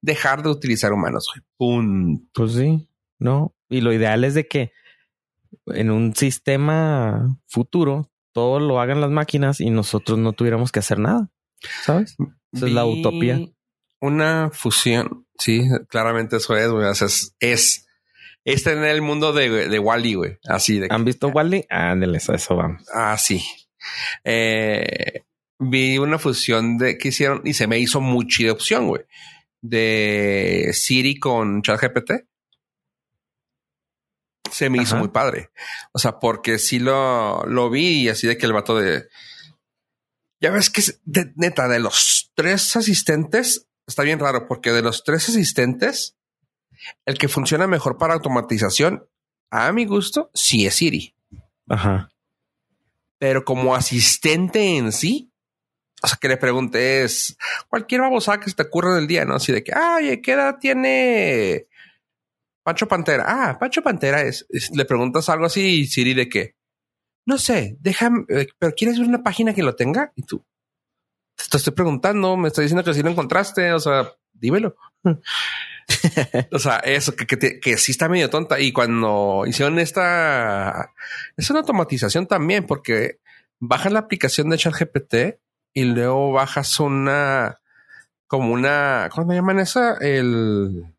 [0.00, 1.28] dejar de utilizar humanos.
[1.58, 2.24] Punto.
[2.32, 2.88] Pues sí,
[3.22, 3.54] no.
[3.68, 4.72] Y lo ideal es de que
[5.66, 10.98] en un sistema futuro todo lo hagan las máquinas y nosotros no tuviéramos que hacer
[10.98, 11.30] nada.
[11.84, 12.16] ¿Sabes?
[12.52, 13.40] Esa es la utopía.
[14.00, 15.26] Una fusión.
[15.38, 16.86] Sí, claramente eso es, güey.
[16.86, 17.86] O sea, es, es,
[18.44, 20.38] es tener el mundo de, de Wally, güey.
[20.46, 21.64] Así de que- ¿Han visto Wally?
[21.70, 22.82] Ándeles, a eso vamos.
[22.92, 23.42] Ah, sí.
[24.24, 25.22] Eh,
[25.58, 29.02] vi una fusión de que hicieron y se me hizo muy chida opción, güey.
[29.60, 32.12] De Siri con ChatGPT.
[34.52, 35.50] Se me hizo muy padre.
[35.92, 39.08] O sea, porque sí lo, lo vi y así de que el vato de.
[40.40, 44.82] Ya ves que es de- neta, de los tres asistentes, está bien raro, porque de
[44.82, 46.16] los tres asistentes,
[47.06, 49.08] el que funciona mejor para automatización,
[49.50, 51.14] a mi gusto, sí es Siri
[51.68, 52.10] Ajá.
[53.18, 55.30] pero como asistente en sí,
[56.02, 57.36] o sea, que le preguntes
[57.68, 59.36] cualquier babosada que se te ocurra en el día, ¿no?
[59.36, 61.68] Así de que, ay, ¿qué edad tiene
[62.62, 63.24] Pancho Pantera?
[63.26, 66.56] Ah, Pancho Pantera es, le preguntas algo así y Siri de que,
[67.26, 70.12] no sé, déjame, eh, pero ¿quieres ver una página que lo tenga?
[70.16, 70.44] Y tú,
[71.50, 74.76] te estoy preguntando, me estoy diciendo que si lo encontraste, o sea, dímelo.
[76.52, 78.60] o sea, eso que, que, que, sí está medio tonta.
[78.60, 80.92] Y cuando hicieron esta,
[81.36, 83.18] es una automatización también, porque
[83.58, 85.14] bajas la aplicación de ChatGPT
[85.74, 87.60] y luego bajas una,
[88.26, 89.96] como una, ¿cómo me llaman esa?
[89.98, 90.91] El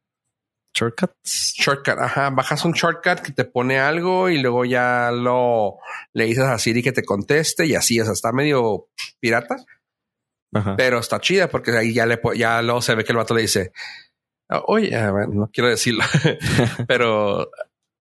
[0.73, 1.53] shortcuts.
[1.55, 2.29] Shortcut, ajá.
[2.31, 5.77] Bajas un shortcut que te pone algo y luego ya lo
[6.13, 8.87] le dices a Siri que te conteste y así, o sea, está medio
[9.19, 9.57] pirata.
[10.53, 10.75] Ajá.
[10.75, 13.41] Pero está chida porque ahí ya le ya luego se ve que el vato le
[13.41, 13.71] dice,
[14.67, 14.91] oye,
[15.29, 16.03] no quiero decirlo,
[16.87, 17.49] pero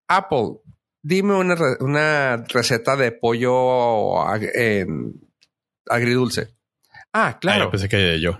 [0.08, 0.60] Apple,
[1.02, 4.20] dime una, una receta de pollo
[5.88, 6.54] agridulce.
[7.14, 7.64] Ah, claro.
[7.64, 8.38] Ah, pensé que yo.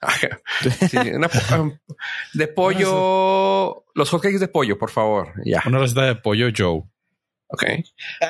[1.58, 1.76] Um,
[2.34, 5.32] de pollo, los hotcakes de pollo, por favor.
[5.44, 5.62] Ya.
[5.66, 6.82] Una receta de pollo Joe.
[7.48, 7.64] Ok.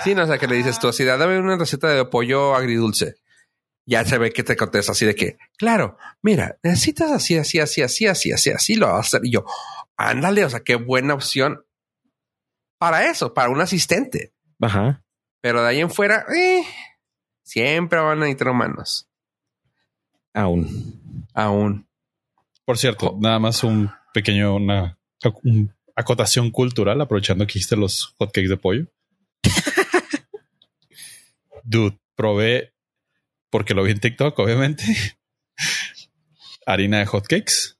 [0.05, 3.17] Sí, no, o sea, que le dices tú así, dame una receta de pollo agridulce.
[3.85, 7.83] Ya se ve que te contesta así de que, claro, mira, necesitas así, así, así,
[7.83, 9.21] así, así, así, así, lo vas a hacer.
[9.25, 9.45] Y yo,
[9.97, 11.65] ándale, o sea, qué buena opción
[12.79, 14.35] para eso, para un asistente.
[14.61, 15.03] Ajá.
[15.41, 16.65] Pero de ahí en fuera, eh,
[17.43, 19.08] siempre van a necesitar humanos.
[20.35, 21.27] Aún.
[21.35, 21.89] Aún.
[22.65, 24.99] Por cierto, nada más un pequeño, una,
[25.97, 28.87] acotación cultural, aprovechando que hiciste los hotcakes de pollo.
[31.65, 32.75] Dude, probé,
[33.51, 34.85] porque lo vi en TikTok, obviamente,
[36.67, 37.79] harina de hotcakes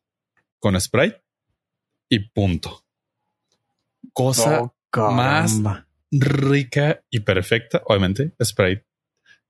[0.59, 1.23] con Sprite
[2.09, 2.85] y punto.
[4.13, 5.61] Cosa oh, más
[6.11, 8.87] rica y perfecta, obviamente, Sprite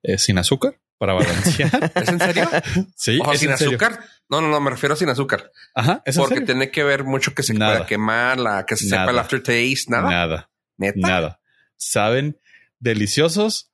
[0.02, 1.92] eh, sin azúcar para balancear.
[1.94, 2.48] ¿Es en serio?
[2.96, 3.18] Sí.
[3.24, 4.00] ¿O sin azúcar?
[4.28, 5.50] No, no, no, me refiero a sin azúcar.
[5.74, 6.02] Ajá.
[6.16, 9.84] Porque tiene que ver mucho que se pueda quemar, la, que se sepa el aftertaste,
[9.88, 10.11] nada.
[10.11, 10.50] Nada.
[10.76, 10.98] ¿Neta?
[10.98, 11.40] Nada.
[11.76, 12.38] Saben
[12.80, 13.70] deliciosos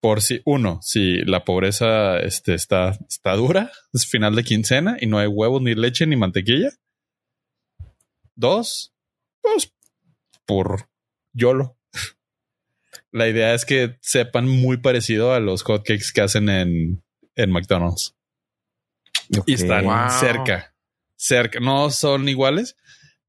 [0.00, 5.06] por si uno, si la pobreza este, está, está dura, es final de quincena y
[5.06, 6.70] no hay huevos, ni leche, ni mantequilla.
[8.34, 8.94] Dos,
[9.40, 9.72] pues
[10.44, 10.88] por
[11.32, 11.76] YOLO.
[13.16, 17.02] La idea es que sepan muy parecido a los hotcakes que hacen en,
[17.34, 18.14] en McDonald's.
[19.46, 20.74] Y están cerca,
[21.16, 21.58] cerca.
[21.58, 22.76] No son iguales,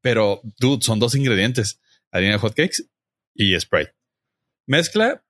[0.02, 1.80] pero dude, son dos ingredientes:
[2.12, 2.84] harina de hotcakes
[3.34, 3.94] y Sprite.
[4.66, 5.24] Mezcla,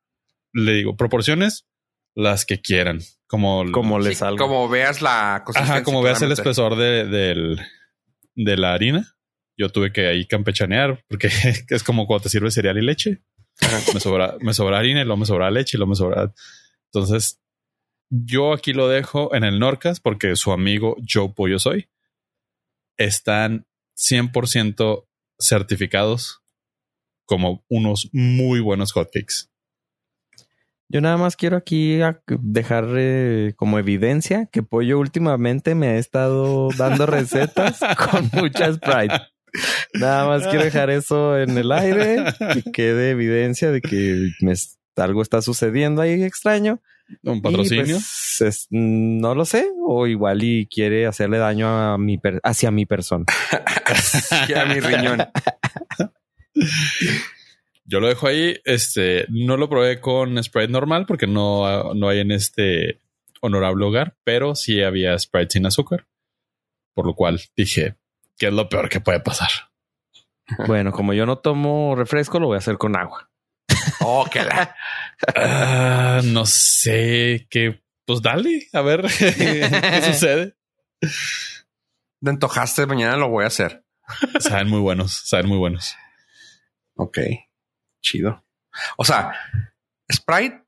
[0.54, 1.68] le digo, proporciones
[2.16, 3.02] las que quieran.
[3.28, 4.40] Como, como les salga.
[4.40, 7.62] Como veas la Ajá, como veas el espesor de, del,
[8.34, 9.16] de la harina.
[9.56, 11.30] Yo tuve que ahí campechanear porque
[11.70, 13.22] es como cuando te sirve cereal y leche
[13.94, 16.34] me sobra, me sobra harina y luego me sobra leche y luego me sobra.
[16.92, 17.40] Entonces,
[18.10, 21.90] yo aquí lo dejo en el Norcas porque su amigo Joe Pollo soy.
[22.98, 23.68] Están
[23.98, 25.06] 100%
[25.40, 26.42] certificados
[27.26, 29.50] como unos muy buenos hotcakes.
[30.90, 36.70] Yo nada más quiero aquí dejar eh, como evidencia que Pollo últimamente me ha estado
[36.78, 37.80] dando recetas
[38.12, 39.16] con mucha Sprite.
[39.94, 44.32] Nada más quiero dejar eso en el aire, que quede evidencia de que
[44.96, 46.82] algo está sucediendo ahí extraño.
[47.24, 47.98] Un patrocinio.
[48.40, 53.26] Pues, no lo sé, o igual y quiere hacerle daño a mi hacia mi persona.
[53.86, 55.24] hacia mi riñón.
[57.86, 58.60] Yo lo dejo ahí.
[58.66, 63.00] Este no lo probé con Sprite normal porque no, no hay en este
[63.40, 66.08] honorable hogar, pero sí había Sprite sin azúcar.
[66.94, 67.96] Por lo cual dije,
[68.38, 69.50] que es lo peor que puede pasar.
[70.66, 73.30] Bueno, como yo no tomo refresco, lo voy a hacer con agua.
[74.02, 74.76] Oh, que la.
[75.36, 77.84] Ah, no sé qué.
[78.06, 80.56] Pues dale, a ver qué sucede.
[82.22, 83.84] Me antojaste, mañana lo voy a hacer.
[84.40, 85.96] Saben muy buenos, saben muy buenos.
[86.96, 87.20] Ok,
[88.02, 88.46] chido.
[88.98, 89.34] O sea,
[90.12, 90.64] Sprite,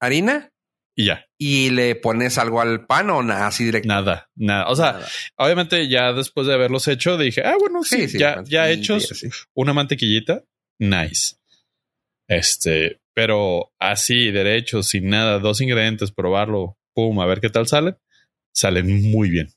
[0.00, 0.51] harina
[0.94, 1.26] y ya.
[1.38, 3.88] ¿Y le pones algo al pan o nada así directo?
[3.88, 4.68] Nada, nada.
[4.68, 5.00] O sea,
[5.36, 9.12] obviamente ya después de haberlos hecho, dije, ah, bueno, sí, ya, ya hechos
[9.54, 10.44] una mantequillita,
[10.78, 11.36] nice.
[12.28, 17.96] Este, pero así, derecho, sin nada, dos ingredientes, probarlo, pum, a ver qué tal sale,
[18.54, 19.48] salen muy bien.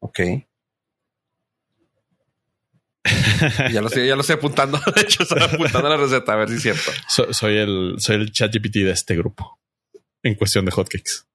[0.00, 0.20] Ok.
[3.72, 4.80] ya lo estoy, ya lo estoy apuntando.
[4.94, 6.92] De hecho, estoy apuntando la receta a ver si es cierto.
[7.08, 9.60] soy el, soy el chat GPT de este grupo
[10.22, 11.26] en cuestión de hotcakes.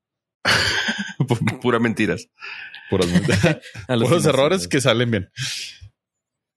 [1.61, 2.29] Pura mentiras.
[2.89, 3.59] Puras mentiras.
[3.87, 5.31] Puros errores que salen bien.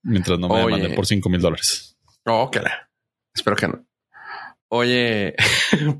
[0.03, 1.97] Mientras no me manden por 5 mil dólares.
[2.27, 2.61] Oh, que
[3.35, 3.87] Espero que no.
[4.69, 5.35] Oye,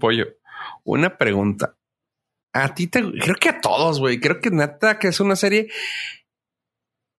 [0.01, 0.27] pollo,
[0.85, 1.77] una pregunta.
[2.53, 4.21] A ti te, creo que a todos, güey.
[4.21, 5.69] Creo que neta que es una serie.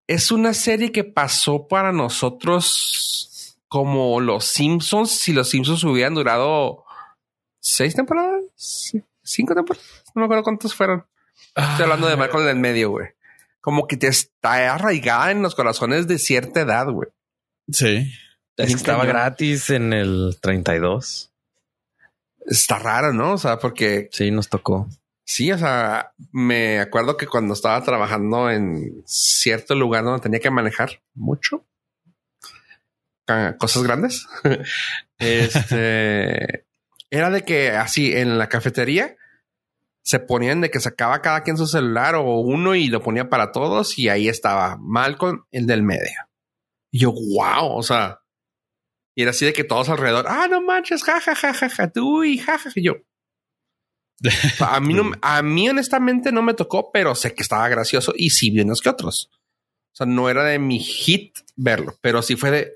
[0.08, 5.12] Es una serie que pasó para nosotros como los Simpsons.
[5.12, 6.84] Si los Simpsons hubieran durado
[7.60, 8.44] seis temporadas,
[9.24, 11.06] cinco temporadas, no me acuerdo cuántos fueron.
[11.56, 13.08] Estoy hablando de Ah, Malcolm en el medio, güey.
[13.62, 17.10] Como que te está arraigada en los corazones de cierta edad, güey.
[17.72, 18.12] Sí.
[18.58, 19.14] Es que estaba cañón.
[19.14, 21.32] gratis en el 32.
[22.46, 23.34] Está raro, ¿no?
[23.34, 24.88] O sea, porque Sí, nos tocó.
[25.26, 30.52] Sí, o sea, me acuerdo que cuando estaba trabajando en cierto lugar donde tenía que
[30.52, 31.66] manejar mucho
[33.26, 34.28] ca- cosas grandes,
[35.20, 36.66] este
[37.10, 39.16] era de que así en la cafetería
[40.04, 43.52] se ponían de que sacaba cada quien su celular o uno y lo ponía para
[43.52, 46.20] todos y ahí estaba Malcolm, el del medio.
[46.92, 48.20] Y yo, wow, o sea,
[49.16, 52.24] y era así de que todos alrededor, ah, no manches, ja, ja, ja, ja, tú
[52.24, 52.94] y ja, ja, ja", y yo.
[54.60, 58.30] A mí, no, a mí honestamente no me tocó, pero sé que estaba gracioso y
[58.30, 59.30] sí vi unos que otros.
[59.94, 62.74] O sea, no era de mi hit verlo, pero sí fue de,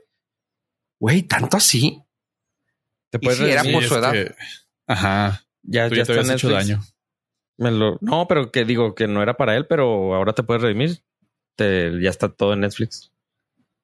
[1.00, 2.02] güey, tanto así.
[3.12, 4.12] Te Y puedes si era por su edad.
[4.12, 4.36] que-
[4.88, 5.46] ajá.
[5.64, 6.68] ya, Tú ya ya te está hecho Netflix.
[6.68, 6.84] daño.
[7.58, 10.62] Me lo- no, pero que digo que no era para él, pero ahora te puedes
[10.64, 11.04] redimir.
[11.56, 13.12] Te- ya está todo en Netflix.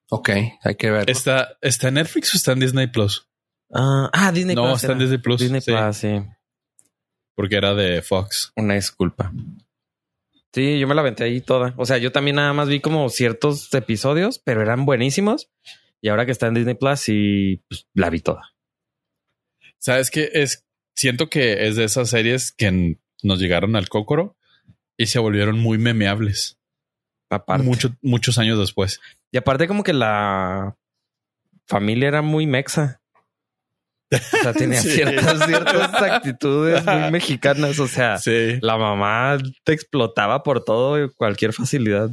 [0.08, 0.30] Ok,
[0.62, 1.10] hay que ver.
[1.10, 3.28] ¿Está, ¿Está en Netflix o está en Disney Plus?
[3.74, 4.76] Ah, ah, Disney no, Plus.
[4.82, 4.98] está en.
[5.00, 5.40] Disney Plus.
[5.40, 6.22] Disney sí, Plus, sí.
[7.36, 8.52] Porque era de Fox.
[8.56, 9.32] Una disculpa.
[10.52, 11.74] Sí, yo me la aventé ahí toda.
[11.76, 15.50] O sea, yo también nada más vi como ciertos episodios, pero eran buenísimos.
[16.00, 18.54] Y ahora que está en Disney Plus, sí, pues, la vi toda.
[19.78, 20.30] ¿Sabes qué?
[20.32, 20.64] Es,
[20.96, 24.36] siento que es de esas series que nos llegaron al cócoro
[24.96, 26.58] y se volvieron muy memeables.
[27.30, 27.64] Aparte.
[27.64, 29.00] Mucho- muchos años después.
[29.32, 30.76] Y aparte como que la
[31.66, 33.02] familia era muy mexa.
[34.12, 34.90] O sea, tenía Sí.
[34.90, 37.78] ciertas, ciertas actitudes muy mexicanas.
[37.78, 38.58] O sea, Sí.
[38.60, 42.10] la mamá te explotaba por todo, cualquier facilidad.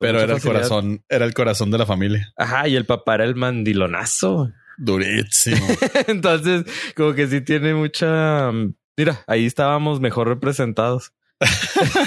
[0.00, 2.32] Pero era el corazón, era el corazón de la familia.
[2.36, 4.52] Ajá, y el papá era el mandilonazo.
[4.76, 5.66] Durísimo.
[6.06, 6.64] Entonces,
[6.94, 8.52] como que sí tiene mucha...
[8.96, 11.12] Mira, ahí estábamos mejor representados.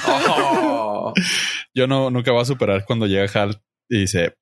[0.07, 1.13] Oh.
[1.74, 4.36] Yo no, nunca voy a superar cuando llega Hal y dice,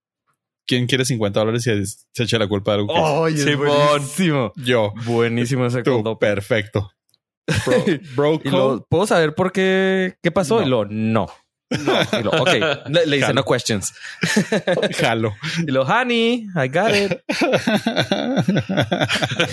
[0.70, 4.54] ¿quién quiere 50 dólares y se echa la culpa de algo que ¡Ay, es buenísimo!
[4.56, 4.94] yo?
[5.06, 6.92] Buenísimo ese Tú, perfecto.
[7.66, 7.84] Bro,
[8.16, 10.18] bro Y lo, ¿Puedo saber por qué?
[10.22, 10.60] ¿Qué pasó?
[10.60, 10.66] No.
[10.66, 11.28] Y lo, no.
[11.72, 12.50] Y lo, ok.
[12.90, 13.96] Le, le dice no questions.
[15.00, 15.34] jalo.
[15.66, 17.20] Y lo, honey, I got it.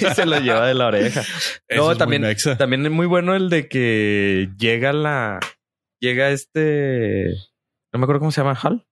[0.03, 1.23] Y se lo lleva de la oreja.
[1.67, 2.59] Eso no, es también, muy mexa.
[2.59, 5.41] también es muy bueno el de que llega la,
[5.99, 7.29] llega este,
[7.95, 8.87] no me acuerdo cómo se llama, Hal,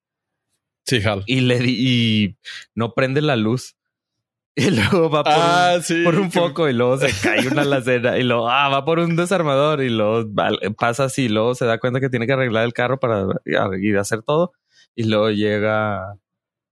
[0.87, 1.23] Sí, Hal.
[1.27, 2.37] y le di, y
[2.75, 3.77] no prende la luz.
[4.57, 6.03] Y luego va por, Ah, un, sí.
[6.05, 9.01] por un que- foco y luego se cae una alacena y luego ah, va por
[9.01, 12.35] un desarmador y luego va- pasa así y luego se da cuenta que tiene que
[12.35, 14.53] arreglar el carro para ir a hacer todo
[14.95, 16.19] y luego llega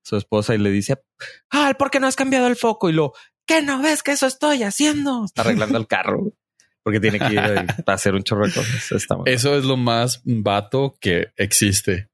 [0.05, 1.03] su esposa y le dice
[1.51, 2.89] ah, ¿por qué no has cambiado el foco?
[2.89, 3.15] Y luego
[3.47, 5.25] ¿qué no ves que eso estoy haciendo?
[5.25, 6.33] Está arreglando el carro
[6.85, 8.93] porque tiene que ir a hacer un chorro de cosas.
[8.93, 12.11] Está Eso es lo más vato que existe.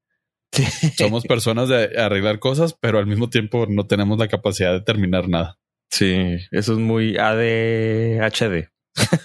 [0.96, 5.28] Somos personas de arreglar cosas, pero al mismo tiempo no tenemos la capacidad de terminar
[5.28, 5.59] nada.
[5.90, 8.68] Sí, eso es muy ADHD.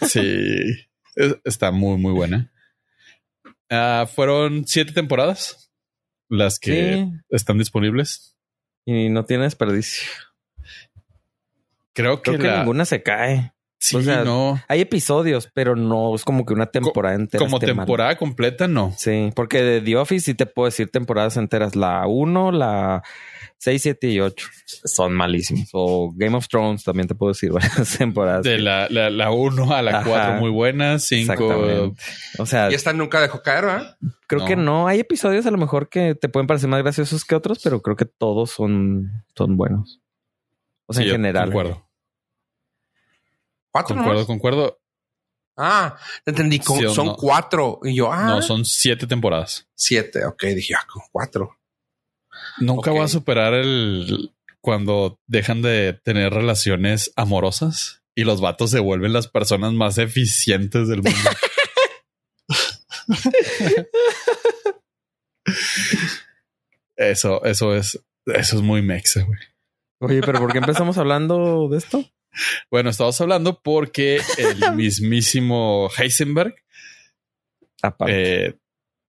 [0.07, 0.59] Sí,
[1.15, 2.51] es- está muy, muy buena.
[3.69, 5.71] Ah, fueron siete temporadas
[6.30, 8.38] las que Sí, están disponibles.
[8.86, 10.07] y no tiene desperdicio.
[11.93, 13.53] Creo que, Creo que la- ninguna se cae.
[13.84, 14.61] Sí, o sea, no.
[14.69, 17.43] Hay episodios, pero no es como que una temporada entera.
[17.43, 17.65] Como mal.
[17.65, 18.93] temporada completa, no.
[18.97, 21.75] Sí, porque de The Office sí te puedo decir temporadas enteras.
[21.75, 23.03] La 1, la
[23.57, 24.47] 6, 7 y 8
[24.86, 25.69] son malísimos.
[25.73, 28.43] O Game of Thrones también te puedo decir varias temporadas.
[28.43, 30.09] De la, la, la 1 a la Ajá.
[30.09, 32.01] 4 muy buenas, 5 Exactamente.
[32.39, 33.97] O sea, Y esta nunca dejó caer, ¿verdad?
[34.27, 34.47] creo no.
[34.47, 34.88] que no.
[34.88, 37.95] Hay episodios a lo mejor que te pueden parecer más graciosos que otros, pero creo
[37.97, 39.99] que todos son, son buenos.
[40.86, 41.45] O sea, Sí, en yo general.
[41.45, 41.88] Concuerdo,
[43.74, 44.28] Cuatro concuerdo, nomás?
[44.28, 44.80] concuerdo.
[45.57, 46.59] Ah, te entendí.
[46.59, 47.15] con- Sí son no.
[47.15, 47.80] cuatro.
[47.84, 49.67] Y yo, ah, No, son siete temporadas.
[49.76, 50.24] siete.
[50.26, 51.59] Ok, dije, ah, con cuatro.
[52.59, 52.97] Nunca Ok.
[52.97, 59.11] voy a superar el cuando dejan de tener relaciones amorosas y los vatos se vuelven
[59.11, 61.30] las personas más eficientes del mundo.
[66.95, 69.39] eso, eso es, eso es muy mexa, güey.
[70.01, 72.03] Oye, pero ¿por qué empezamos hablando de esto?
[72.71, 76.55] Bueno, estamos hablando porque el mismísimo Heisenberg
[77.81, 78.45] Aparte.
[78.45, 78.55] eh,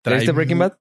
[0.04, 0.78] trae ¿Viste Breaking Bad?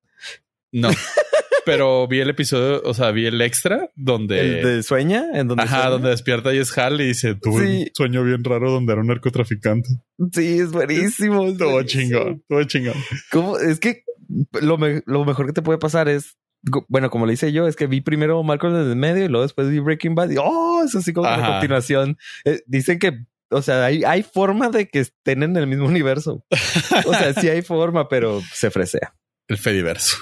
[0.73, 0.91] No,
[1.65, 4.41] pero vi el episodio, o sea, vi el extra donde.
[4.41, 5.25] ¿El de sueña?
[5.35, 5.91] ¿En donde Ajá, sueña?
[5.91, 7.83] donde despierta y es Hal y dice, tuve Sí.
[7.85, 9.89] un sueño bien raro donde era un narcotraficante.
[10.33, 11.47] Sí, es buenísimo.
[11.47, 12.03] es Todo buenísimo.
[12.03, 12.95] chingón, todo chingón.
[13.33, 13.59] ¿Cómo?
[13.59, 14.05] Es que
[14.61, 16.37] lo, me- lo mejor que te puede pasar es,
[16.89, 19.43] bueno, como le hice yo, es que vi primero Malcolm desde el medio y luego
[19.45, 21.53] después vi Breaking Bad y, oh, es así como que a Ajá.
[21.53, 22.19] continuación.
[22.45, 26.45] Eh, dicen que, o sea, hay, hay forma de que estén en el mismo universo.
[27.07, 29.15] O sea, sí hay forma, pero se fresea.
[29.47, 30.17] El Fediverso.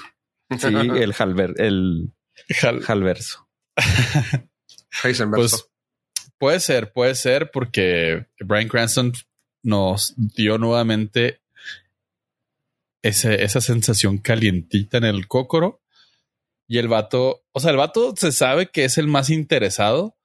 [0.57, 2.13] Sí, el halver, el
[2.61, 3.49] Hal- halverso.
[5.35, 5.69] Pues
[6.37, 9.11] puede ser, puede ser, porque Brian Cranston
[9.63, 11.41] nos dio nuevamente
[13.03, 15.81] ese- esa sensación calientita en el cócoro.
[16.69, 20.17] Y el vato, o sea, el vato se sabe que es el más interesado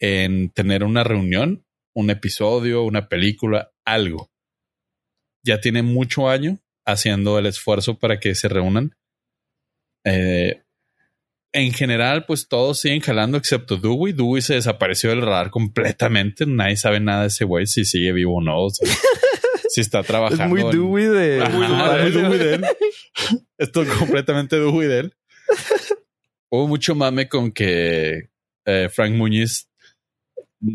[0.00, 1.64] en tener una reunión,
[1.94, 4.30] un episodio, una película, algo.
[5.44, 8.96] Ya tiene mucho año haciendo el esfuerzo para que se reúnan.
[10.04, 10.62] Eh,
[11.52, 14.12] en general, pues todos siguen jalando excepto Dewey.
[14.12, 16.46] Dewey se desapareció del radar completamente.
[16.46, 18.64] Nadie sabe nada de ese güey, si sigue vivo o no.
[18.64, 18.88] o sea,
[19.68, 20.48] si está Es trabajando.
[20.48, 21.42] muy en- Dewey de...
[21.42, 22.64] Ajá, muy muy Dewey de él.
[23.58, 25.14] Esto es completamente Dewey de él.
[26.50, 28.30] Hubo mucho mame con que
[28.64, 29.68] eh, Frank Muñiz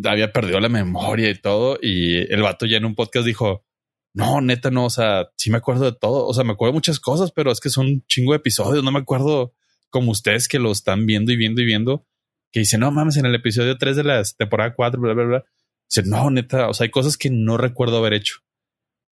[0.05, 1.77] había perdido la memoria y todo.
[1.81, 3.65] Y el vato ya en un podcast dijo:
[4.13, 4.85] No, neta, no.
[4.85, 6.25] O sea, sí me acuerdo de todo.
[6.25, 8.83] O sea, me acuerdo de muchas cosas, pero es que son un chingo de episodios.
[8.83, 9.53] No me acuerdo
[9.89, 12.05] como ustedes que lo están viendo y viendo y viendo.
[12.51, 15.45] Que dicen, no mames, en el episodio 3 de la temporada 4, bla, bla, bla.
[15.89, 16.69] Dice, no, neta.
[16.69, 18.41] O sea, hay cosas que no recuerdo haber hecho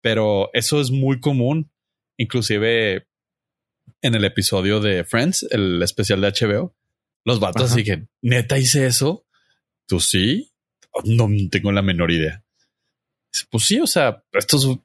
[0.06, 1.72] pero eso es muy común.
[2.16, 3.08] Inclusive
[4.02, 6.76] en el episodio de Friends, el especial de HBO,
[7.24, 9.26] los vatos así que neta hice eso.
[9.86, 10.52] Tú sí,
[11.04, 12.44] no tengo la menor idea.
[13.50, 14.78] Pues sí, o sea, estos,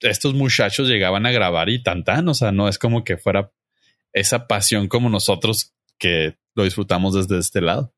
[0.00, 3.52] estos muchachos llegaban a grabar y tan tan, o sea, no es como que fuera
[4.12, 7.94] esa pasión como nosotros que lo disfrutamos desde este lado.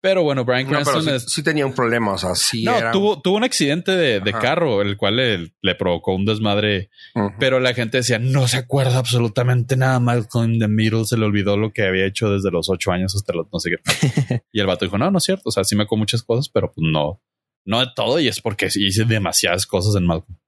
[0.00, 2.12] Pero bueno, Brian No, Cranston sí, es, sí tenía un problema.
[2.12, 2.92] O sea, sí no, era.
[2.92, 6.90] tuvo, tuvo un accidente de, de carro, el cual le, le provocó un desmadre,
[7.40, 9.98] pero la gente decía, no se acuerda absolutamente nada.
[9.98, 13.16] Malcolm in the Middle se le olvidó lo que había hecho desde los ocho años
[13.16, 14.42] hasta los no sé qué.
[14.52, 15.48] y el vato dijo, no, no es cierto.
[15.48, 17.20] O sea, sí me acuerdo muchas cosas, pero pues no,
[17.64, 18.20] no de todo.
[18.20, 20.38] Y es porque hice demasiadas cosas en Malcolm.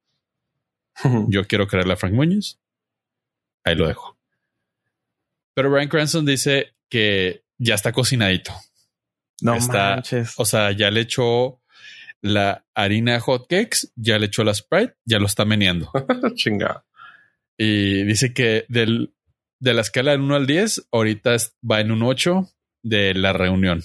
[1.28, 2.61] Yo quiero creerle a Frank Muñoz.
[3.64, 4.18] Ahí lo dejo.
[5.55, 8.53] Pero Brian Cranston dice que ya está cocinadito.
[9.43, 10.34] No Está- manches.
[10.36, 11.61] O sea, ya le echó
[12.22, 15.91] la harina hotcakes, ya le echó la Sprite, ya lo está meneando.
[16.34, 16.84] Chinga.
[17.59, 19.14] y dice que del,
[19.59, 21.36] de la escala del 1 al 10, ahorita
[21.68, 22.49] va en un 8
[22.82, 23.82] de la reunión.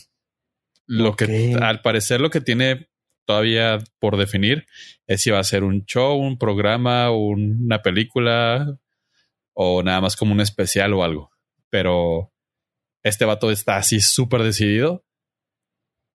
[0.88, 2.89] Lo que al parecer lo que tiene
[3.26, 4.68] todavía por definir
[5.08, 8.78] es si va a ser un show, un programa, un- una película
[9.53, 11.32] o nada más como un especial o algo.
[11.70, 12.32] Pero
[13.03, 15.05] este vato está así súper decidido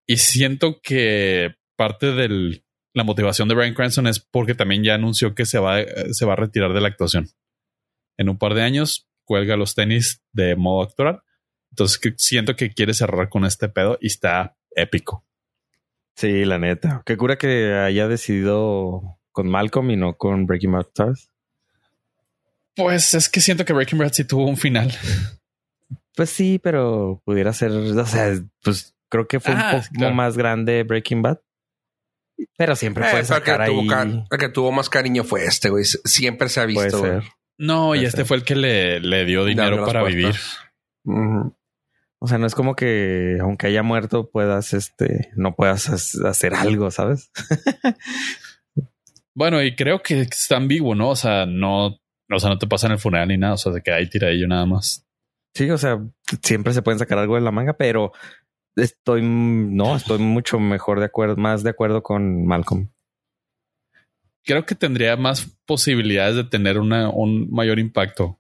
[0.10, 2.64] y siento que parte de
[2.95, 6.34] la motivación de Brian Cranston es porque también ya anunció que se va, se va
[6.34, 7.30] a retirar de la actuación.
[8.18, 11.22] En un par de años cuelga los tenis de modo actoral.
[11.70, 15.28] Entonces que siento que quiere cerrar con este pedo y está épico.
[16.16, 17.03] Sí, la neta.
[17.05, 21.30] Qué cura que haya decidido con Malcolm y no con Breaking Bad, ¿sabes?
[22.76, 24.91] Pues es que siento que Breaking Bad sí tuvo un final.
[26.16, 28.34] Pues sí, pero pudiera ser, o sea,
[28.64, 30.16] pues creo que fue Ah, un poco claro.
[30.16, 31.39] más grande Breaking Bad.
[32.57, 34.24] Pero siempre Eh, puede pero que tuvo, ahí.
[34.32, 35.84] el que tuvo más cariño fue este, güey.
[35.84, 37.01] Siempre se ha visto.
[37.01, 37.24] ser.
[37.57, 38.26] No, y este ser.
[38.26, 40.16] fue el que le, le dio dinero para puertas.
[40.16, 40.36] vivir.
[42.22, 46.53] O sea, no es como que aunque haya muerto puedas, este, no puedas has- hacer
[46.53, 47.32] algo, ¿sabes?
[49.36, 51.10] Bueno, y creo que está en vivo, ¿no?
[51.10, 53.53] O sea, no, o sea, no te pasan el funeral ni nada.
[53.53, 55.05] O sea, se queda ahí tiradillo nada más.
[55.53, 55.99] Sí, o sea,
[56.43, 58.12] siempre se pueden sacar algo de la manga, pero
[58.76, 62.89] estoy, no, estoy mucho mejor de acuerdo, más de acuerdo con Malcolm.
[64.45, 68.39] Creo que tendría más posibilidades de tener una, un mayor impacto.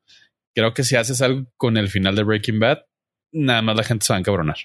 [0.55, 2.79] Creo que si haces algo con el final de Breaking Bad,
[3.31, 4.57] nada más la gente se va a encabronar.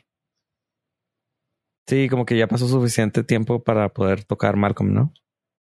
[1.87, 5.13] Sí, como que ya pasó suficiente tiempo para poder tocar Malcolm, ¿no?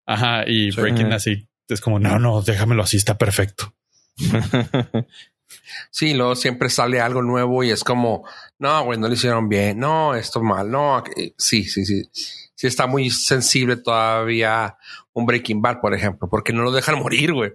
[0.05, 0.71] Ajá, y.
[0.71, 3.75] Breaking así es como, no, no, déjamelo así, está perfecto.
[5.91, 8.27] Sí, luego siempre sale algo nuevo y es como,
[8.59, 9.79] no, güey, no lo hicieron bien.
[9.79, 10.69] No, esto es mal.
[10.69, 12.03] No, aquí- sí, sí, sí.
[12.55, 14.77] Sí está muy sensible todavía
[15.13, 17.51] un Breaking Bad, por ejemplo, porque no lo dejan morir, güey.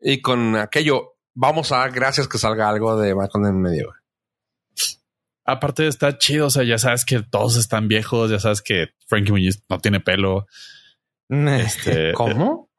[0.00, 3.86] Y con aquello, vamos a dar gracias que salga algo de Malcolm en medio.
[3.86, 4.00] güey.
[5.44, 9.30] Aparte está chido, o sea, ya sabes que todos están viejos, ya sabes que Frankie
[9.30, 10.46] Muñiz no tiene pelo.
[11.28, 12.70] Este, ¿Cómo?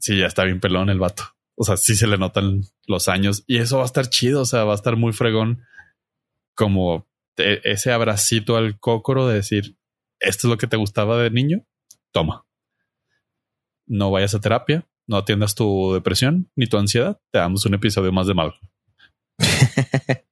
[0.00, 1.33] Sí, ya está bien pelón el vato.
[1.56, 4.42] O sea, sí se le notan los años y eso va a estar chido.
[4.42, 5.64] O sea, va a estar muy fregón
[6.54, 9.76] como ese abracito al cócoro de decir,
[10.20, 11.64] esto es lo que te gustaba de niño,
[12.12, 12.46] toma.
[13.86, 18.12] No vayas a terapia, no atiendas tu depresión ni tu ansiedad, te damos un episodio
[18.12, 18.68] más de Malcolm.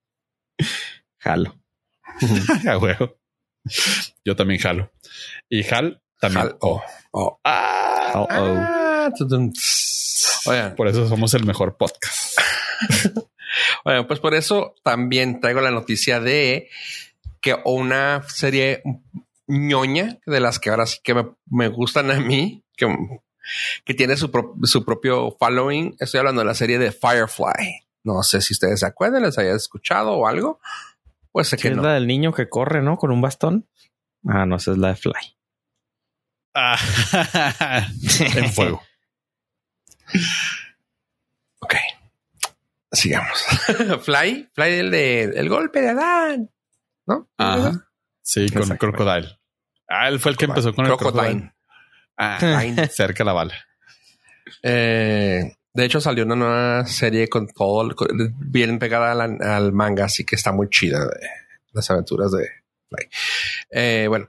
[1.19, 1.59] jalo.
[2.69, 3.19] A huevo.
[4.25, 4.93] Yo también jalo.
[5.49, 6.53] Y Hal también.
[6.61, 7.41] Oh, oh.
[7.45, 8.82] Ah, oh,
[10.77, 12.39] por eso somos el mejor podcast.
[13.85, 16.69] bueno, pues por eso también traigo la noticia de
[17.41, 18.83] que una serie
[19.47, 21.15] ñoña de las que ahora sí que
[21.51, 22.87] me, gustan a mí, que,
[23.85, 24.31] que tiene su,
[24.63, 25.97] su, propio following.
[25.99, 27.83] Estoy hablando de la serie de Firefly.
[28.05, 30.61] No sé si ustedes se acuerdan, les haya escuchado o algo.
[31.31, 32.99] Pues sé que es la del niño que corre, ¿no?
[32.99, 33.67] Con un bastón.
[34.27, 35.37] Ah, no, esa es la de Fly.
[36.55, 36.79] Ah,
[38.37, 38.83] en fuego.
[41.61, 41.75] Ok.
[42.93, 43.45] Sigamos.
[44.03, 46.51] Fly, Fly el de el golpe de Adán.
[47.07, 47.29] ¿No?
[47.39, 47.89] Ajá.
[48.21, 49.39] Sí, con Crocodile.
[49.89, 51.53] Ah, él fue el que empezó con el Crocodile.
[52.17, 52.39] Ah,
[52.91, 53.55] cerca la bala.
[54.63, 57.95] Eh, de hecho, salió una nueva serie con todo
[58.39, 61.29] bien pegada al, manga, así que está muy chida de
[61.73, 62.49] las aventuras de
[62.89, 63.09] Fly.
[63.71, 64.29] Eh, bueno,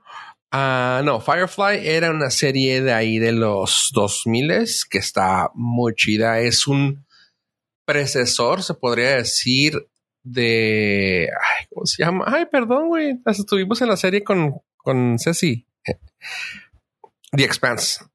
[0.54, 6.40] uh, no, Firefly era una serie de ahí de los 2000 que está muy chida.
[6.40, 7.06] Es un
[7.86, 9.88] precesor, se podría decir,
[10.24, 11.30] de.
[11.70, 12.26] ¿Cómo se llama?
[12.28, 13.20] Ay, perdón, güey.
[13.26, 15.68] Estuvimos en la serie con, con Ceci.
[17.32, 18.06] The Expanse.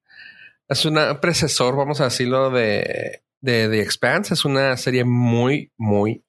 [0.68, 4.34] Es un precesor, vamos a decirlo, de, de The Expanse.
[4.34, 6.24] Es una serie muy, muy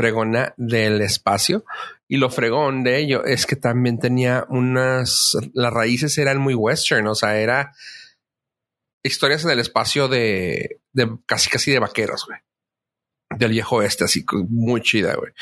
[0.00, 1.64] fregona del espacio.
[2.08, 5.36] Y lo fregón de ello es que también tenía unas.
[5.52, 7.72] Las raíces eran muy western, o sea, era
[9.02, 12.38] historias en el espacio de, de casi, casi de vaqueros, güey
[13.36, 15.32] del viejo este, así muy chida, güey.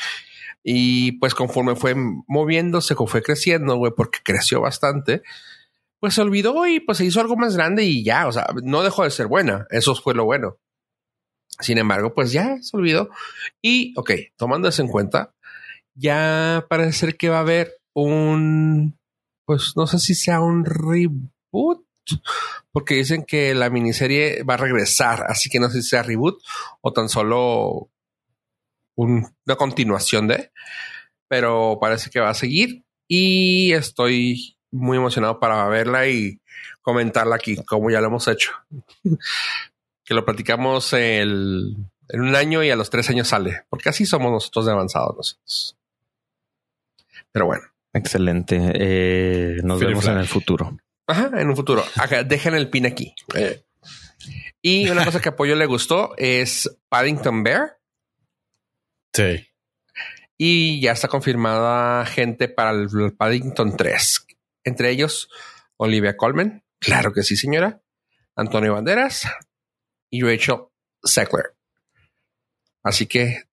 [0.63, 1.95] Y pues conforme fue
[2.27, 5.23] moviéndose, fue creciendo, güey, porque creció bastante,
[5.99, 8.83] pues se olvidó y pues se hizo algo más grande y ya, o sea, no
[8.83, 10.57] dejó de ser buena, eso fue lo bueno.
[11.59, 13.09] Sin embargo, pues ya se olvidó.
[13.61, 15.33] Y, ok, tomando eso en cuenta,
[15.93, 18.97] ya parece que va a haber un,
[19.45, 21.85] pues no sé si sea un reboot
[22.71, 26.41] porque dicen que la miniserie va a regresar, así que no sé si sea reboot
[26.81, 27.89] o tan solo
[28.95, 30.51] una continuación de,
[31.27, 36.39] pero parece que va a seguir y estoy muy emocionado para verla y
[36.81, 38.51] comentarla aquí, como ya lo hemos hecho.
[40.09, 44.31] Que lo platicamos en un año y a los tres años sale, porque así somos
[44.31, 45.77] nosotros de avanzados nosotros.
[47.31, 47.61] Pero bueno.
[47.93, 48.59] Excelente.
[48.73, 50.75] Eh, nos vemos en el futuro.
[51.05, 51.85] Ajá, en un futuro.
[52.25, 53.13] dejen el pin aquí.
[53.35, 53.63] Eh.
[54.63, 57.77] Y una cosa que a Pollo le gustó es Paddington Bear.
[59.13, 59.47] Sí.
[60.39, 64.25] Y ya está confirmada gente para el Paddington 3.
[64.63, 65.29] Entre ellos,
[65.77, 66.63] Olivia Colman.
[66.79, 67.83] Claro que sí, señora.
[68.35, 69.27] Antonio Banderas
[70.09, 70.63] y Rachel
[71.03, 71.55] Sackler.
[72.83, 73.43] Así que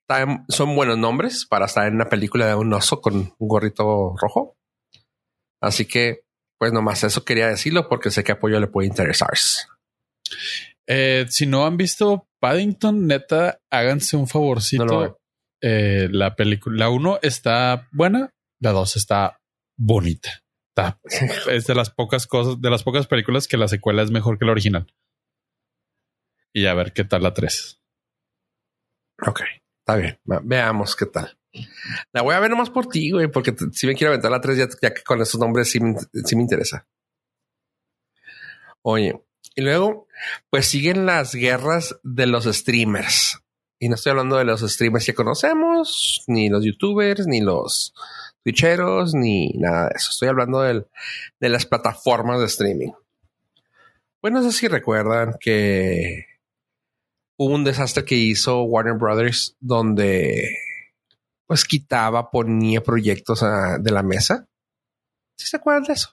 [0.49, 4.57] son buenos nombres para estar en una película de un oso con un gorrito rojo.
[5.61, 6.25] Así que
[6.59, 9.31] pues nomás eso quería decirlo porque sé que apoyo le puede interesar.
[10.87, 15.19] Eh, si no han visto Paddington, neta, háganse un favorcito.
[15.63, 18.31] Eh, la película, la uno está buena,
[18.61, 19.41] la dos está
[19.77, 20.43] bonita.
[21.51, 24.45] es de las pocas cosas, de las pocas películas que la secuela es mejor que
[24.45, 24.87] la original.
[26.57, 27.83] Y a ver qué tal la tres.
[29.27, 29.43] Ok,
[29.81, 30.19] está bien.
[30.25, 31.37] Veamos qué tal.
[32.15, 34.57] La voy a ver nomás por ti, güey, porque si me quiero aventar la 3,
[34.81, 36.89] ya, que con esos nombres sí, me interesa.
[38.81, 39.23] Oye,
[39.55, 40.09] y luego,
[40.49, 43.39] pues siguen las guerras de los streamers.
[43.79, 47.93] Y no estoy hablando de los streamers que conocemos, ni los youtubers, ni los
[48.43, 50.09] twitcheros, ni nada de eso.
[50.11, 50.87] Estoy hablando de
[51.51, 52.93] las plataformas de streaming.
[54.23, 56.36] Bueno, no sé si recuerdan que
[57.39, 60.57] hubo un desastre que hizo Warner Brothers donde
[61.47, 63.45] pues quitaba, ponía proyectos
[63.81, 64.49] de la mesa.
[65.39, 66.11] ¿Sí se acuerdan de eso?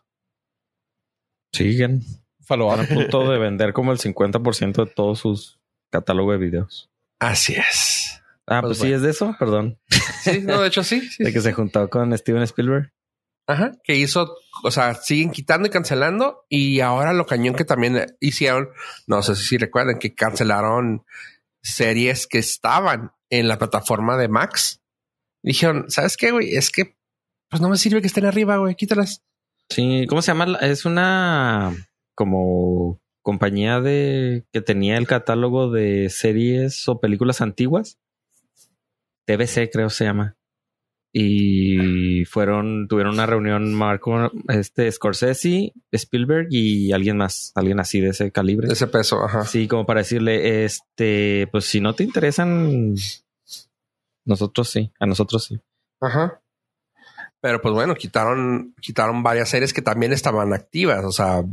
[1.51, 2.01] Siguen.
[2.47, 5.59] Van a punto de vender como el 50% de todos sus
[5.91, 6.89] catálogos de videos.
[7.19, 8.21] Así es.
[8.45, 9.80] Ah, pues, pues sí es de eso, perdón.
[10.21, 11.09] Sí, no, de hecho sí.
[11.19, 12.91] de que se juntó con Steven Spielberg.
[13.45, 18.15] Ajá, que hizo, o sea, siguen quitando y cancelando y ahora lo cañón que también
[18.21, 18.69] hicieron,
[19.05, 21.05] no sé si recuerdan que cancelaron
[21.61, 24.81] series que estaban en la plataforma de Max
[25.43, 26.55] dijeron, ¿sabes qué, güey?
[26.55, 26.97] Es que
[27.49, 29.21] pues no me sirve que estén arriba, güey, quítalas.
[29.69, 30.57] Sí, ¿cómo se llama?
[30.61, 31.71] Es una
[32.15, 37.99] como compañía de que tenía el catálogo de series o películas antiguas.
[39.25, 40.35] TBC creo se llama.
[41.16, 48.09] Y fueron, tuvieron una reunión Marco, este Scorsese, Spielberg y alguien más, alguien así de
[48.09, 48.68] ese calibre.
[48.68, 49.45] De ese peso, ajá.
[49.45, 52.95] Sí, como para decirle, este, pues si no te interesan,
[54.26, 55.59] nosotros sí, a nosotros sí.
[56.01, 56.41] Ajá.
[57.41, 61.03] Pero pues bueno, quitaron, quitaron varias series que también estaban activas.
[61.05, 61.43] O sea,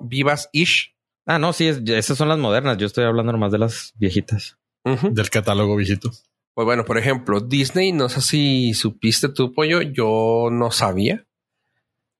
[0.00, 0.96] Vivas Ish.
[1.26, 2.78] Ah, no, sí, es- esas son las modernas.
[2.78, 4.56] Yo estoy hablando nomás de las viejitas.
[4.84, 6.10] Del catálogo viejito.
[6.54, 11.26] Pues bueno, por ejemplo, Disney, no sé si supiste tu pollo, yo no sabía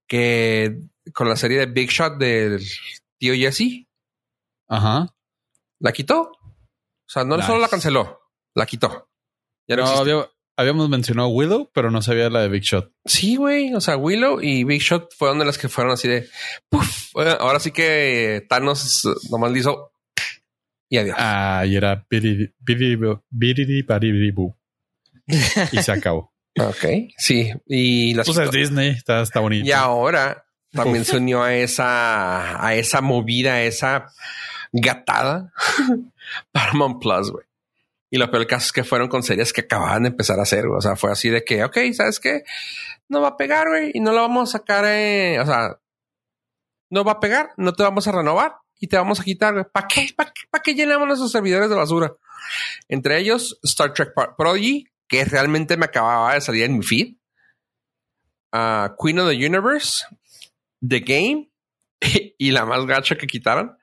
[0.09, 0.79] que
[1.15, 2.61] con la serie de Big Shot del
[3.19, 3.87] tío Jesse,
[4.69, 5.15] Ajá.
[5.81, 6.23] la quitó.
[6.33, 7.47] O sea, no Nice.
[7.47, 8.21] solo la canceló,
[8.55, 9.09] la quitó.
[9.69, 12.91] Ya no, No, había- habíamos mencionado Willow, pero no sabía la de Big Shot.
[13.05, 13.75] Sí, güey.
[13.75, 16.29] O sea, Willow y Big Shot fueron de las que fueron así de
[16.71, 17.15] puff.
[17.17, 19.92] Ahora sí que Thanos nomás le hizo
[20.93, 21.17] y adiós.
[21.19, 22.53] Ah, y era biriri-.
[25.73, 26.31] Y se acabó.
[26.61, 26.85] Ok.
[27.17, 27.51] Sí.
[27.67, 29.67] Y las Pues es Disney, está, está bonito.
[29.67, 34.11] Y ahora también se unió a esa, a esa movida, a esa
[34.71, 35.51] gatada
[36.53, 37.47] Paramount Plus, güey.
[38.11, 40.43] Y lo peor del caso es que fueron con series que acababan de empezar a
[40.43, 40.77] hacer, güey.
[40.77, 42.43] O sea, fue así de que, ok, ¿sabes qué?
[43.09, 45.79] No va a pegar, güey, y no lo vamos a sacar, eh, o sea,
[46.91, 49.71] no va a pegar, no te vamos a renovar y te vamos a quitar.
[49.71, 50.09] ¿Para qué?
[50.17, 52.13] ¿Para qué, ¿Para qué llenamos nuestros servidores de basura?
[52.89, 57.15] Entre ellos, Star Trek Pro- Prodigy, que realmente me acababa de salir en mi feed.
[58.53, 60.05] Ah, Queen of the Universe,
[60.87, 61.51] The Game
[62.39, 63.79] y la más gacha que quitaron,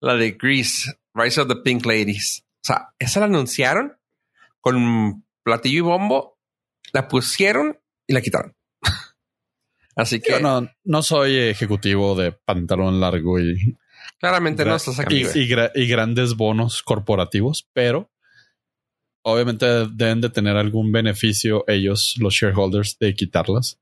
[0.00, 2.42] la de Grease, Rise of the Pink Ladies.
[2.62, 3.98] O sea, esa la anunciaron
[4.62, 6.38] con platillo y bombo,
[6.94, 8.56] la pusieron y la quitaron.
[9.94, 13.76] Así que Yo no, no soy ejecutivo de pantalón largo y,
[14.18, 15.24] claramente no estás aquí.
[15.34, 18.10] y, grandes bonos corporativos, pero
[19.24, 23.78] obviamente deben de tener algún beneficio ellos, los shareholders, de quitarlas.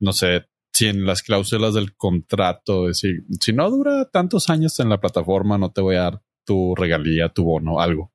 [0.00, 4.88] No sé si en las cláusulas del contrato, decir, si no dura tantos años en
[4.88, 8.12] la plataforma, no te voy a dar tu regalía, tu bono, algo.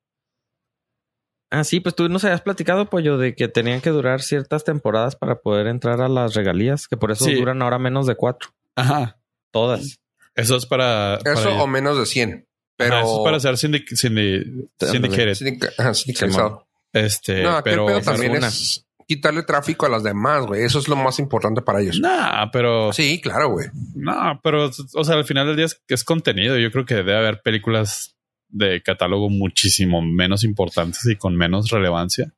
[1.52, 5.16] Ah, sí, pues tú nos habías platicado, pollo, de que tenían que durar ciertas temporadas
[5.16, 7.34] para poder entrar a las regalías, que por eso Sí.
[7.34, 8.50] duran ahora menos de cuatro.
[8.76, 9.18] Ajá.
[9.52, 9.98] Todas.
[10.40, 11.16] Eso es para.
[11.16, 12.46] Eso para- o menos de 100.
[12.76, 15.34] Pero eso es para ser syndic- syndi- syndicated.
[15.34, 16.66] Sindica- ajá, sindicalizado.
[16.92, 17.86] Este, No, pero.
[17.88, 20.62] el pedo también es quitarle tráfico a las demás, güey.
[20.64, 21.98] Eso es lo más importante para ellos.
[22.00, 22.92] Nah, pero.
[22.92, 23.66] Sí, claro, güey.
[23.94, 26.56] No, pero, o sea, al final del día es, es contenido.
[26.58, 28.16] Yo creo que debe haber películas
[28.48, 32.32] de catálogo muchísimo menos importantes y con menos relevancia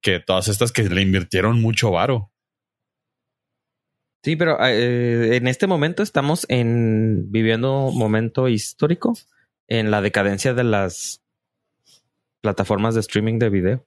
[0.00, 2.30] que todas estas que le invirtieron mucho varo.
[4.26, 9.16] Sí, pero eh, en este momento estamos en viviendo un momento histórico
[9.68, 11.22] en la decadencia de las
[12.40, 13.86] plataformas de streaming de video.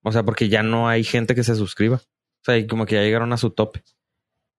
[0.00, 1.96] O sea, porque ya no hay gente que se suscriba.
[1.96, 3.82] O sea, y como que ya llegaron a su tope.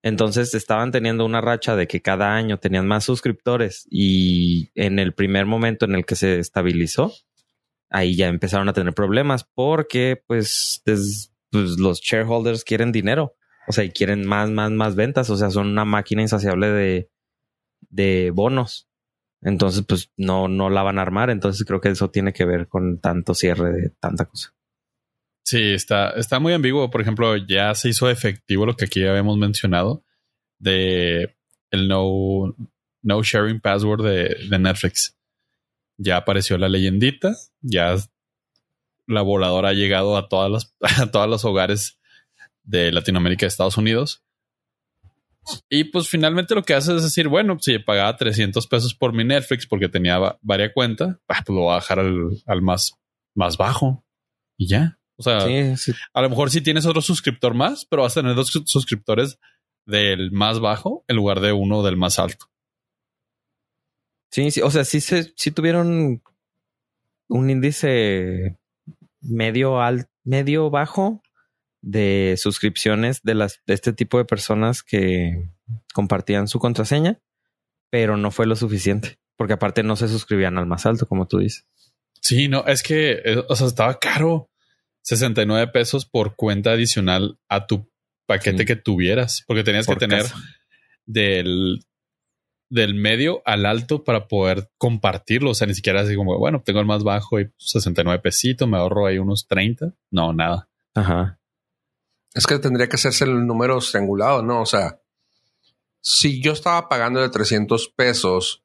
[0.02, 5.14] Entonces estaban teniendo una racha de que cada año tenían más suscriptores y en el
[5.14, 7.12] primer momento en el que se estabilizó,
[7.90, 13.34] ahí ya empezaron a tener problemas porque pues, pues los shareholders quieren dinero.
[13.68, 15.30] O sea, y quieren más, más, más ventas.
[15.30, 17.10] O sea, son una máquina insaciable de,
[17.90, 18.88] de bonos.
[19.42, 21.30] Entonces, pues no, no la van a armar.
[21.30, 24.54] Entonces creo que eso tiene que ver con tanto cierre de tanta cosa.
[25.44, 26.90] Sí, está, está muy ambiguo.
[26.90, 30.04] Por ejemplo, ya se hizo efectivo lo que aquí habíamos mencionado
[30.58, 31.36] de
[31.70, 32.54] el no,
[33.02, 35.16] no sharing password de, de Netflix.
[35.96, 37.96] Ya apareció la leyendita, ya
[39.06, 41.97] la voladora ha llegado a todas las, a todos los hogares
[42.68, 44.22] de Latinoamérica y Estados Unidos.
[45.70, 49.24] Y pues finalmente lo que hace es decir, bueno, si pagaba 300 pesos por mi
[49.24, 52.92] Netflix porque tenía va- varia cuenta, ah, pues lo voy a bajar al, al más,
[53.34, 54.04] más bajo
[54.58, 54.98] y ya.
[55.16, 55.92] O sea, Sí, sí.
[56.12, 59.38] a lo mejor sí tienes otro suscriptor más, pero vas a tener dos sus- suscriptores
[59.86, 62.46] del más bajo en lugar de uno del más alto.
[64.30, 64.60] Sí, sí.
[64.60, 66.22] O sea, sí, se, sí tuvieron
[67.28, 68.58] un índice
[69.22, 71.22] medio al, medio bajo
[71.80, 75.50] de suscripciones de las de este tipo de personas que
[75.94, 77.20] compartían su contraseña,
[77.90, 81.38] pero no fue lo suficiente, porque aparte no se suscribían al más alto, como tú
[81.38, 81.66] dices.
[82.20, 84.50] Sí, no, es que, eh, o sea, estaba caro.
[85.02, 87.88] 69 pesos por cuenta adicional a tu
[88.26, 88.64] paquete Sí.
[88.66, 90.36] que tuvieras, porque tenías Por que tener casa.
[91.06, 91.80] del,
[92.68, 95.50] del medio al alto para poder compartirlo.
[95.50, 98.76] O sea, ni siquiera así como, bueno, tengo el más bajo y 69 pesitos, me
[98.76, 99.94] ahorro ahí unos 30.
[100.10, 100.68] No, nada.
[100.94, 101.37] Ajá.
[102.34, 104.62] Es que tendría que hacerse el número triangulado, ¿no?
[104.62, 105.00] O sea,
[106.00, 108.64] si yo estaba pagando de 300 pesos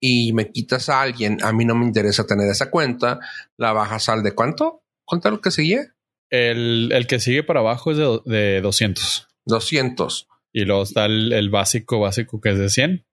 [0.00, 3.20] y me quitas a alguien, a mí no me interesa tener esa cuenta,
[3.56, 4.82] la bajas al de cuánto?
[5.04, 5.94] ¿Cuánto es lo que seguía?
[6.30, 9.28] El, el que sigue para abajo es de, de 200.
[9.46, 10.28] 200.
[10.52, 13.06] Y luego está el, el básico, básico que es de 100.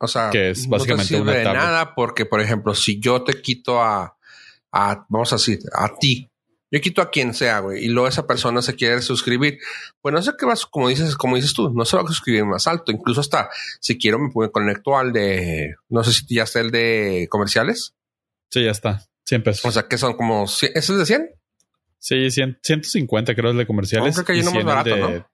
[0.00, 3.00] O sea, Que es no básicamente te sirve una de nada porque, por ejemplo, si
[3.00, 4.16] yo te quito a,
[4.72, 6.30] a, vamos a decir, a ti,
[6.74, 9.58] yo quito a quien sea, güey, y luego esa persona se quiere suscribir,
[10.00, 12.44] pues no sé qué vas, como dices, como dices tú, no se va a suscribir
[12.44, 13.48] más alto, incluso hasta
[13.80, 17.94] si quiero me conecto al de, no sé si ya está el de comerciales,
[18.50, 19.02] Sí, ya está.
[19.26, 19.64] 100 pesos.
[19.64, 21.30] o sea, que son como, cien- ¿ese es de 100?
[21.98, 24.16] sí, 100, 150 creo el de comerciales.
[24.16, 24.66] No, creo que hay uno más 100 el
[25.00, 25.24] barato, de-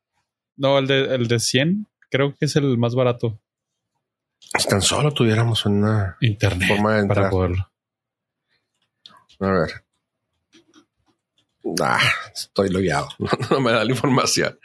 [0.56, 0.78] ¿no?
[0.78, 3.40] el de, el de 100 creo que es el más barato.
[4.58, 7.30] Si tan solo tuviéramos una Internet forma de para entrar.
[7.30, 7.70] poderlo.
[9.40, 9.84] A ver.
[11.82, 12.00] Ah,
[12.34, 13.08] estoy logueado.
[13.50, 14.58] No, me da la información.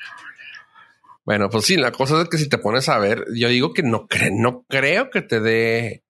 [1.26, 3.82] Bueno, pues sí, la cosa es que si te pones a ver, yo digo que
[3.84, 6.04] no, cre- no creo que te dé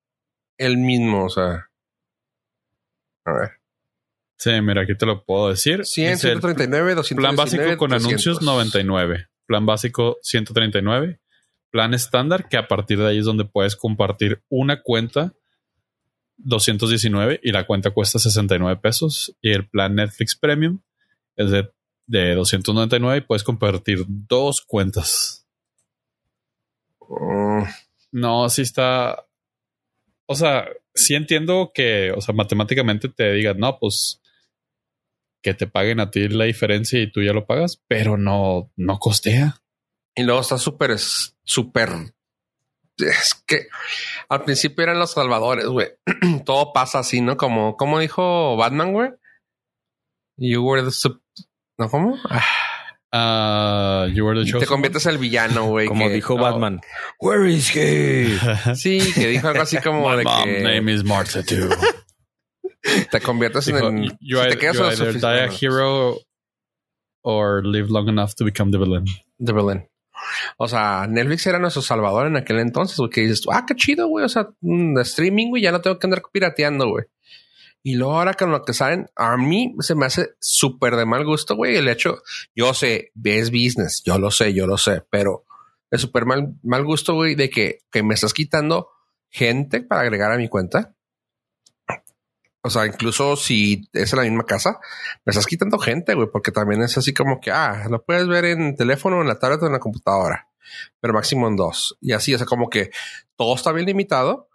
[0.58, 1.70] el mismo, o sea.
[3.24, 3.50] A ver.
[4.38, 5.84] Sí, mira, aquí te lo puedo decir.
[5.86, 8.06] 100, Dice el 139, 219, Plan básico con 300.
[8.06, 9.28] anuncios 99.
[9.46, 11.18] Plan básico 139.
[11.70, 15.32] Plan estándar que a partir de ahí es donde puedes compartir una cuenta
[16.38, 19.36] 219 y la cuenta cuesta 69 pesos.
[19.40, 20.80] Y el plan Netflix Premium
[21.36, 21.70] es de,
[22.06, 25.46] de 299 y puedes compartir dos cuentas.
[27.08, 27.62] Mm,
[28.12, 29.26] No, sí está.
[30.26, 34.20] O sea, sí entiendo que, o sea, matemáticamente te digan, no, pues
[35.42, 38.98] que te paguen a ti la diferencia y tú ya lo pagas, pero no, no
[38.98, 39.62] costea.
[40.16, 41.90] Y luego está súper, súper.
[42.98, 43.66] Es que
[44.28, 45.88] al principio eran los salvadores, güey.
[46.46, 47.36] Todo pasa así, ¿no?
[47.36, 49.10] Como, como dijo Batman, güey.
[50.38, 50.90] You were the.
[50.90, 51.20] sup-
[51.78, 51.90] ¿No?
[51.90, 52.18] ¿Cómo?
[53.12, 55.88] Ah, you were the te conviertes en el villano, güey.
[55.88, 56.80] Como que- dijo no, Batman.
[57.20, 58.38] Where is he?
[58.74, 61.68] Sí, que dijo algo así como My de mom que name is Martha too.
[63.10, 64.04] te conviertes Dijo, en.
[64.20, 66.18] you, si te quedas you either die a hero
[67.22, 69.04] or live long enough to become the villain.
[69.38, 69.88] de Berlín.
[70.56, 74.08] O sea, Netflix era nuestro salvador en aquel entonces, güey, que dices, ah, qué chido,
[74.08, 74.24] güey.
[74.24, 77.04] O sea, mm, de streaming, güey, ya no tengo que andar pirateando, güey.
[77.86, 81.24] Y luego ahora con lo que saben, a mí se me hace súper de mal
[81.24, 82.20] gusto, güey, el hecho,
[82.52, 85.44] yo sé, es business, yo lo sé, yo lo sé, pero
[85.88, 88.88] es súper mal, mal gusto, güey, de que, que me estás quitando
[89.30, 90.95] gente para agregar a mi cuenta.
[92.66, 94.80] O sea, incluso si es en la misma casa,
[95.24, 98.44] me estás quitando gente, güey, porque también es así como que, ah, lo puedes ver
[98.44, 100.48] en teléfono, en la tablet o en la computadora,
[100.98, 101.96] pero máximo en dos.
[102.00, 102.90] Y así, o sea, como que
[103.36, 104.48] todo está bien limitado.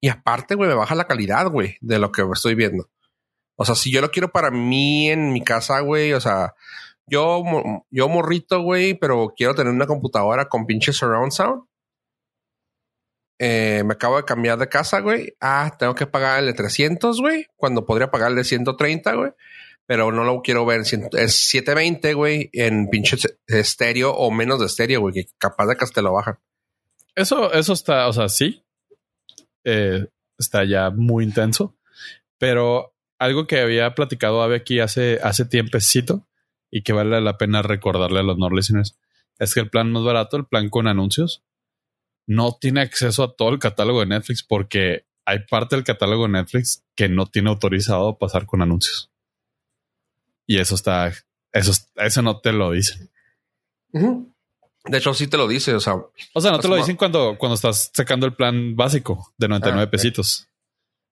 [0.00, 2.88] Y aparte, güey, me baja la calidad, güey, de lo que estoy viendo.
[3.56, 6.54] O sea, si yo lo quiero para mí en mi casa, güey, o sea,
[7.08, 7.42] yo,
[7.90, 11.64] yo morrito, güey, pero quiero tener una computadora con pinche surround sound.
[13.38, 15.34] Eh, me acabo de cambiar de casa, güey.
[15.40, 19.32] Ah, tengo que pagar el de 300, güey, cuando podría pagar el de 130, güey.
[19.86, 23.16] Pero no lo quiero ver es 720, güey, en pinche
[23.46, 26.38] estéreo o menos de estéreo, güey, que capaz de que te lo bajan.
[27.14, 28.62] Eso, eso está, o sea, sí.
[29.64, 30.06] Eh,
[30.38, 31.74] está ya muy intenso.
[32.38, 36.26] Pero algo que había platicado Ave aquí hace, hace tiempecito
[36.70, 38.98] y que vale la pena recordarle a los no listeners
[39.38, 41.44] es que el plan más barato, el plan con anuncios,
[42.28, 46.32] no tiene acceso a todo el catálogo de Netflix porque hay parte del catálogo de
[46.32, 49.10] Netflix que no tiene autorizado pasar con anuncios.
[50.46, 51.12] Y eso está,
[51.52, 53.10] eso, eso no te lo dicen.
[53.92, 55.94] De hecho, sí te lo dice, o sea,
[56.34, 59.86] O sea, no te lo dicen cuando, cuando estás sacando el plan básico de 99
[59.86, 60.48] Ah, pesitos.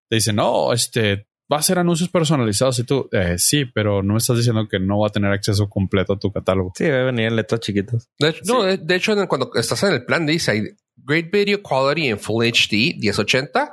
[0.08, 4.14] Te dicen, no, este va a ser anuncios personalizados y tú, eh, sí, pero no
[4.14, 6.72] me estás diciendo que no va a tener acceso completo a tu catálogo.
[6.76, 8.08] Sí, debe venir en letras chiquitas.
[8.18, 10.62] De hecho, no, de, de hecho, cuando estás en el plan, dice ahí,
[10.96, 13.70] Great Video Quality en Full HD 1080.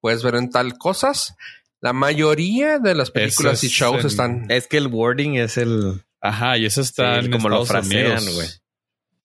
[0.00, 1.34] Puedes ver en tal cosas.
[1.80, 4.50] La mayoría de las películas y shows en- están.
[4.50, 6.02] Es que el wording es el...
[6.20, 8.34] Ajá, y eso está Sí, en como lo Estados frasean, Unidos.
[8.34, 8.48] güey.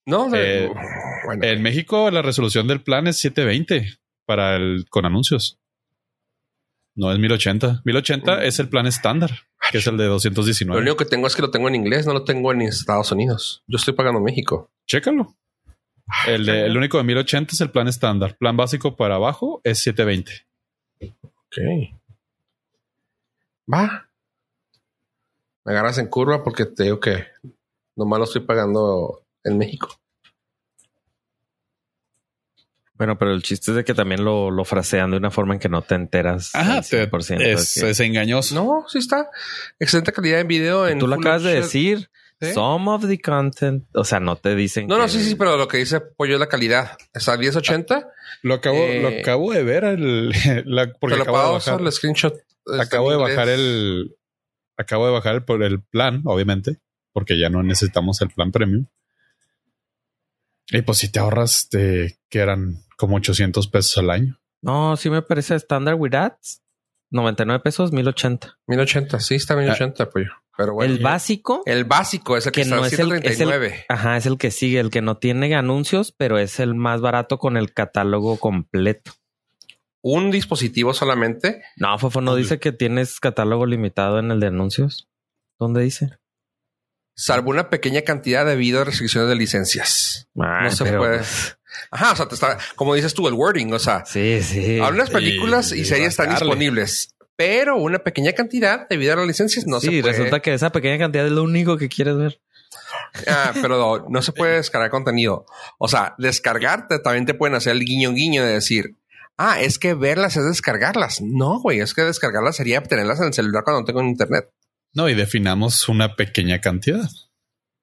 [0.07, 0.69] No, de- eh,
[1.25, 5.59] bueno, En México la resolución del plan es 720 para el con anuncios.
[6.95, 7.81] No es 1080.
[7.85, 9.29] 1080 es el plan estándar,
[9.71, 10.81] que es el de lo 219.
[10.81, 13.63] único que tengo es que lo tengo en inglés, no lo tengo en Estados Unidos.
[13.67, 14.71] Yo estoy pagando México.
[14.87, 15.35] Chécalo.
[16.27, 18.37] El, de- el único de 1080 es el plan estándar.
[18.37, 20.45] Plan básico para abajo es 720.
[21.21, 21.93] Ok.
[23.73, 24.09] Va.
[25.65, 27.25] Me agarras en curva porque te digo que
[27.95, 29.89] nomás lo estoy pagando en México.
[32.93, 35.59] Bueno, pero el chiste es de que también lo, lo frasean de una forma en
[35.59, 36.55] que no te enteras.
[36.55, 38.55] Ajá, te- 100%, es, que- es engañoso.
[38.55, 39.29] No, sí está.
[39.79, 40.87] Excelente calidad en video.
[40.87, 42.09] En Tú lo acabas de decir.
[42.39, 42.53] ¿Sí?
[42.53, 43.85] Some of the content.
[43.93, 44.87] O sea, no te dicen.
[44.87, 46.97] No, que- no, sí, sí, pero lo que dice Pollo es la calidad.
[47.13, 48.09] Está a 1080.
[48.43, 50.29] Lo acabo, Eh, lo acabo de ver el,
[50.65, 52.35] la- porque Te lo acabo de bajar, el screenshot.
[52.65, 54.15] está acabo de bajar el,
[54.77, 56.77] acabo de bajar el, por el plan, obviamente,
[57.11, 58.85] porque ya no necesitamos el plan premium.
[60.69, 64.39] Y pues si te ahorras de que eran como 800 pesos al año.
[64.61, 66.61] No, sí me parece estándar with ads.
[67.09, 68.59] 99 pesos, 1080.
[68.67, 70.31] 1080, sí, está 1080, Pollo.
[70.57, 70.91] Pero bueno.
[70.93, 73.85] el básico, El básico es el que, que está no es el, es el- 139.
[73.89, 77.37] ajá, es el que sigue, el que no tiene anuncios, pero es el más barato
[77.37, 79.11] con el catálogo completo.
[80.01, 81.61] Un dispositivo solamente.
[81.75, 82.43] No, Fofo, no ¿Dónde?
[82.43, 85.07] dice que tienes catálogo limitado en el de anuncios.
[85.59, 86.09] ¿Dónde dice?
[87.15, 90.29] Salvo una pequeña cantidad debido a restricciones de licencias.
[90.39, 91.17] Ah, No se pero, puede.
[91.17, 91.57] pues,
[91.91, 94.79] Ajá, o sea, te está, como dices tú, el wording, o sea, Sí, sí.
[94.79, 99.65] algunas películas y, y series están disponibles, pero una pequeña cantidad debido a las licencias
[99.65, 100.13] no sí, se puede.
[100.13, 102.41] resulta que esa pequeña cantidad es lo único que quieres ver.
[103.27, 105.45] Ah, pero no se puede descargar contenido.
[105.77, 108.97] O sea, descargarte también te pueden hacer el guiño guiño de decir,
[109.37, 111.21] ah, es que verlas es descargarlas.
[111.21, 114.49] No, güey, es que descargarlas sería tenerlas en el celular cuando tengo internet.
[114.93, 117.09] No, y definamos una pequeña cantidad.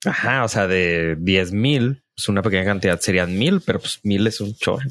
[0.05, 4.27] Ajá, o sea, de 10 mil, pues una pequeña cantidad serían mil, pero pues mil
[4.27, 4.91] es un chorro.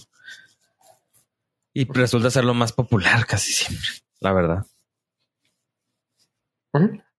[1.74, 3.88] Y resulta ser lo más popular casi siempre,
[4.24, 4.66] la verdad.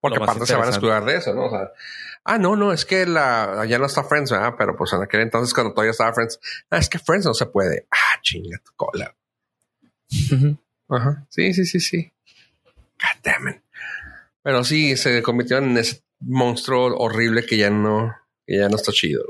[0.01, 1.47] Porque aparte se van a escudar de eso, ¿no?
[1.47, 1.71] O sea,
[2.25, 4.55] ah, no, no, es que la ya no está Friends, ¿verdad?
[4.59, 6.41] Pero pues en aquel entonces cuando todavía estaba Friends,
[6.71, 7.87] ah, es que Friends no se puede.
[7.91, 9.15] Ah, chinga tu cola.
[10.89, 11.27] Ajá.
[11.29, 12.13] Sí, sí, sí, sí.
[12.65, 13.63] God damn it.
[14.43, 18.15] Pero sí, se convirtió en ese monstruo horrible que ya no,
[18.47, 19.25] que ya no está chido.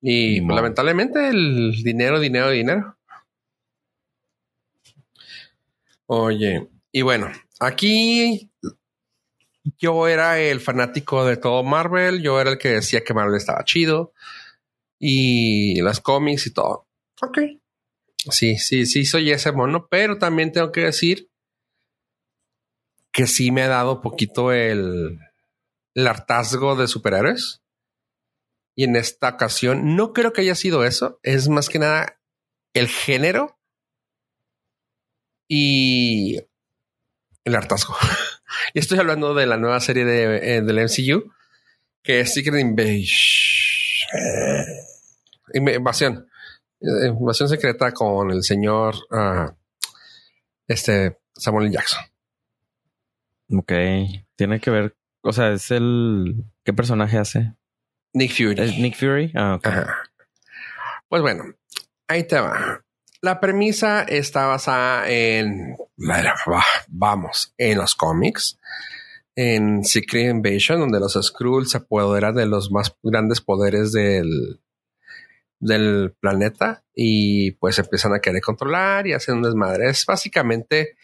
[0.00, 2.97] Y lamentablemente el dinero, dinero, dinero.
[6.10, 7.30] Oye, y bueno,
[7.60, 8.50] aquí
[9.78, 13.62] yo era el fanático de todo Marvel, yo era el que decía que Marvel estaba
[13.64, 14.14] chido
[14.98, 16.88] y las cómics y todo.
[17.20, 17.38] Ok.
[18.30, 21.30] Sí, sí, sí, soy ese mono, pero también tengo que decir
[23.12, 25.18] que sí me ha dado poquito el,
[25.94, 27.60] el hartazgo de superhéroes.
[28.74, 32.18] Y en esta ocasión no creo que haya sido eso, es más que nada
[32.72, 33.57] el género
[35.48, 36.36] y
[37.44, 37.96] el hartazgo.
[38.74, 41.32] y estoy hablando de la nueva serie de, eh, del MCU,
[42.02, 43.06] que es Secret Invasion.
[45.54, 46.28] Inv- Invasión.
[46.80, 49.54] Eh, Invasión secreta con el señor ah,
[50.66, 51.70] este Samuel.
[51.70, 52.00] Jackson.
[53.50, 53.72] Ok,
[54.36, 56.44] tiene que ver, o sea, es el...
[56.64, 57.54] ¿Qué personaje hace?
[58.12, 58.60] Nick Fury.
[58.60, 59.32] ¿Es Nick Fury?
[59.34, 59.66] Ah, ok.
[59.66, 59.96] Ajá.
[61.08, 61.44] Pues bueno,
[62.08, 62.84] ahí te va.
[63.20, 65.76] La premisa está basada en,
[66.86, 68.58] vamos, en los cómics,
[69.34, 74.60] en Secret Invasion, donde los Skrulls se apoderan de los más grandes poderes del,
[75.58, 79.90] del planeta y pues empiezan a querer controlar y hacen un desmadre.
[79.90, 80.96] Es básicamente,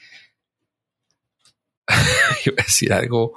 [2.47, 3.35] iba a decir algo,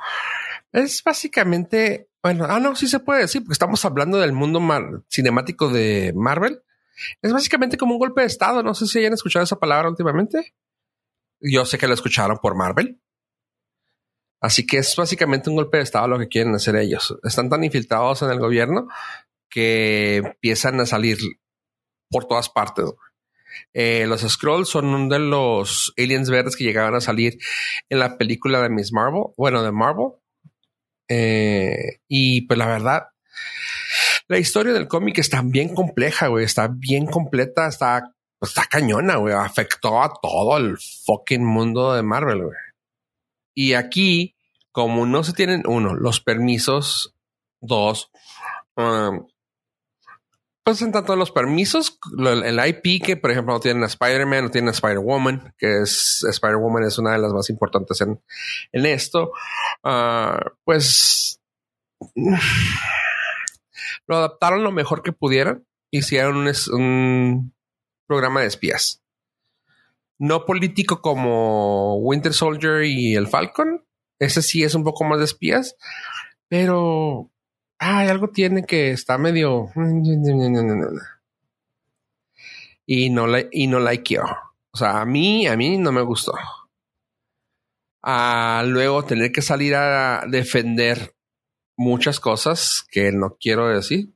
[0.71, 4.61] es básicamente, bueno, ah, no, sí se puede decir, porque estamos hablando del mundo
[5.09, 6.61] cinemático de Marvel.
[7.21, 8.63] Es básicamente como un golpe de estado.
[8.63, 10.53] No sé si hayan escuchado esa palabra últimamente.
[11.39, 12.99] Yo sé que lo escucharon por Marvel.
[14.39, 17.17] Así que es básicamente un golpe de estado lo que quieren hacer ellos.
[17.23, 18.87] Están tan infiltrados en el gobierno
[19.49, 21.17] que empiezan a salir
[22.09, 22.85] por todas partes.
[23.73, 27.37] Eh, los Scrolls son uno de los aliens verdes que llegaban a salir
[27.89, 30.11] en la película de Miss Marvel, bueno, de Marvel.
[31.09, 33.07] Eh, y pues la verdad,
[34.27, 36.45] la historia del cómic está bien compleja, güey.
[36.45, 39.33] Está bien completa, está, está cañona, güey.
[39.33, 42.57] Afectó a todo el fucking mundo de Marvel, güey.
[43.53, 44.35] Y aquí,
[44.71, 47.15] como no se tienen, uno, los permisos,
[47.59, 48.11] dos,
[48.75, 49.27] um,
[50.63, 54.51] pues en tanto los permisos, el IP que, por ejemplo, no tienen a Spider-Man, no
[54.51, 58.21] tienen a Spider-Woman, que es Spider-Woman es una de las más importantes en,
[58.73, 59.31] en esto,
[59.85, 61.39] ah, pues
[64.07, 65.65] lo adaptaron lo mejor que pudieran.
[65.91, 67.53] Hicieron un,
[68.07, 69.03] programa de espías.
[70.19, 73.85] No político como Winter Soldier y el Falcon.
[74.19, 75.75] Ese sí es un poco más de espías.
[76.47, 77.31] Pero
[77.77, 79.69] ay, algo tiene que está medio.
[82.85, 83.79] Y no la, y no.
[84.71, 86.33] O sea, a mí, a mí no me gustó.
[88.03, 91.16] A luego tener que salir a defender
[91.77, 94.09] muchas cosas que no quiero decir.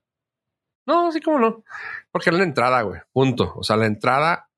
[0.86, 1.64] No, así como no.
[2.12, 2.99] Porque es la entrada, güey.
[3.14, 3.53] Punto.
[3.55, 4.49] O sea, la entrada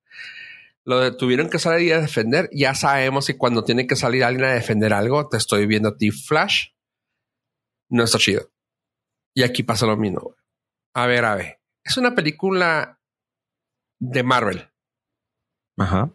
[0.85, 2.49] lo de, tuvieron que salir a defender.
[2.51, 5.97] Ya sabemos que cuando tiene que salir alguien a defender algo, te estoy viendo a
[5.97, 6.69] ti, Flash.
[7.89, 8.49] no está chido.
[9.35, 10.21] Y aquí pasa lo mismo.
[10.21, 10.35] güey.
[10.95, 11.59] A ver, a ver.
[11.83, 12.99] Es una película
[13.99, 14.69] de Marvel.
[15.77, 16.13] Ajá.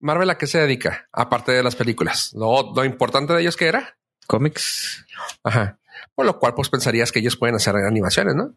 [0.00, 2.32] Marvel a qué se dedica, aparte de las películas.
[2.34, 3.96] Lo, lo importante de ellos que era.
[4.26, 5.06] Cómics.
[5.44, 5.77] Ajá.
[6.14, 8.54] Por lo cual, pues pensarías que ellos pueden hacer animaciones, ¿no?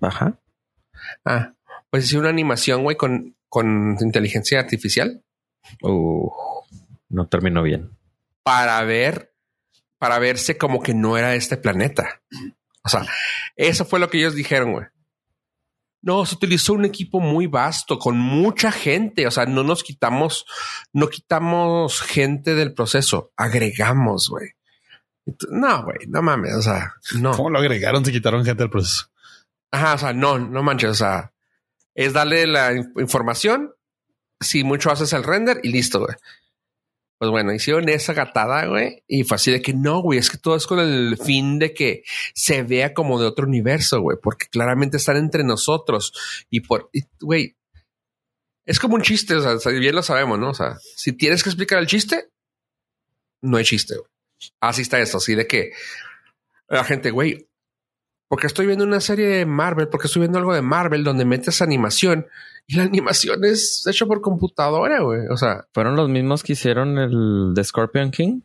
[0.00, 0.38] Ajá.
[1.24, 1.54] Ah,
[1.90, 5.22] pues hice una animación, güey, con, con inteligencia artificial
[5.82, 6.30] Uh,
[7.08, 7.90] no terminó bien.
[8.42, 9.34] para ver,
[9.98, 12.22] para verse como que no era este planeta.
[12.84, 13.04] O sea,
[13.56, 14.86] eso fue lo que ellos dijeron, güey.
[16.02, 19.26] No, se utilizó un equipo muy vasto, con mucha gente.
[19.26, 20.46] O sea, no nos quitamos,
[20.92, 24.50] no quitamos gente del proceso, agregamos, güey.
[25.50, 26.54] No, güey, no mames.
[26.54, 27.32] O sea, no.
[27.32, 28.04] ¿Cómo lo agregaron?
[28.04, 29.10] Se quitaron gente del proceso.
[29.72, 31.32] Ajá, o sea, no, no manches, o sea,
[31.94, 33.74] es darle la in- información,
[34.40, 36.14] si mucho haces el render y listo, güey.
[37.18, 40.36] Pues bueno, hicieron esa gatada, güey, y fue así de que no, güey, es que
[40.38, 42.04] todo es con el fin de que
[42.34, 46.12] se vea como de otro universo, güey, porque claramente están entre nosotros
[46.50, 47.56] y por, y, güey,
[48.66, 50.50] es como un chiste, o sea, o sea, bien lo sabemos, ¿no?
[50.50, 52.30] O sea, si tienes que explicar el chiste,
[53.42, 54.10] no hay chiste, güey.
[54.60, 55.72] Así está esto, así de que
[56.68, 57.48] la gente, güey,
[58.28, 61.62] porque estoy viendo una serie de Marvel, porque estoy viendo algo de Marvel donde metes
[61.62, 62.26] animación
[62.66, 65.26] y la animación es hecha por computadora, güey.
[65.30, 68.40] O sea, ¿Fueron los mismos que hicieron el de Scorpion King?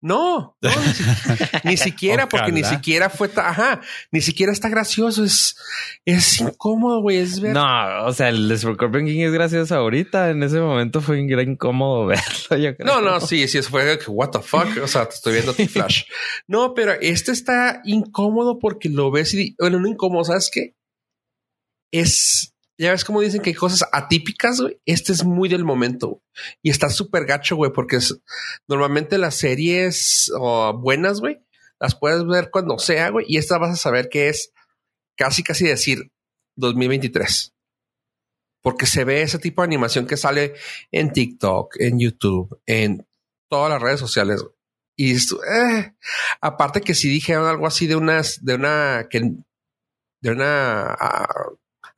[0.00, 1.04] No, no, ni, si-
[1.64, 5.24] ni siquiera, porque ni siquiera fue, ta- ajá, ni siquiera está gracioso.
[5.24, 5.56] Es,
[6.04, 7.18] es incómodo, güey.
[7.18, 7.52] Es ver.
[7.54, 10.30] No, o sea, el de Scorpion King es gracioso ahorita.
[10.30, 12.56] En ese momento fue incómodo verlo.
[12.56, 12.86] Yo creo.
[12.86, 14.68] No, no, sí, sí, eso fue que what the fuck.
[14.82, 16.04] O sea, te estoy viendo tu flash.
[16.46, 20.74] No, pero este está incómodo porque lo ves y bueno, no incómodo, ¿sabes qué?
[21.92, 24.80] Es ya ves cómo dicen que hay cosas atípicas, güey.
[24.86, 26.22] Este es muy del momento
[26.62, 27.98] y está súper gacho, güey, porque
[28.68, 30.32] normalmente las series
[30.78, 31.40] buenas, güey,
[31.78, 34.52] las puedes ver cuando sea, güey, y esta vas a saber que es
[35.16, 36.10] casi, casi decir
[36.56, 37.54] 2023
[38.62, 40.54] porque se ve ese tipo de animación que sale
[40.90, 43.06] en TikTok, en YouTube, en
[43.48, 44.44] todas las redes sociales.
[44.96, 45.94] Y esto, eh,
[46.40, 49.32] aparte que si dijeron algo así de unas, de una, que,
[50.20, 51.48] de una ah,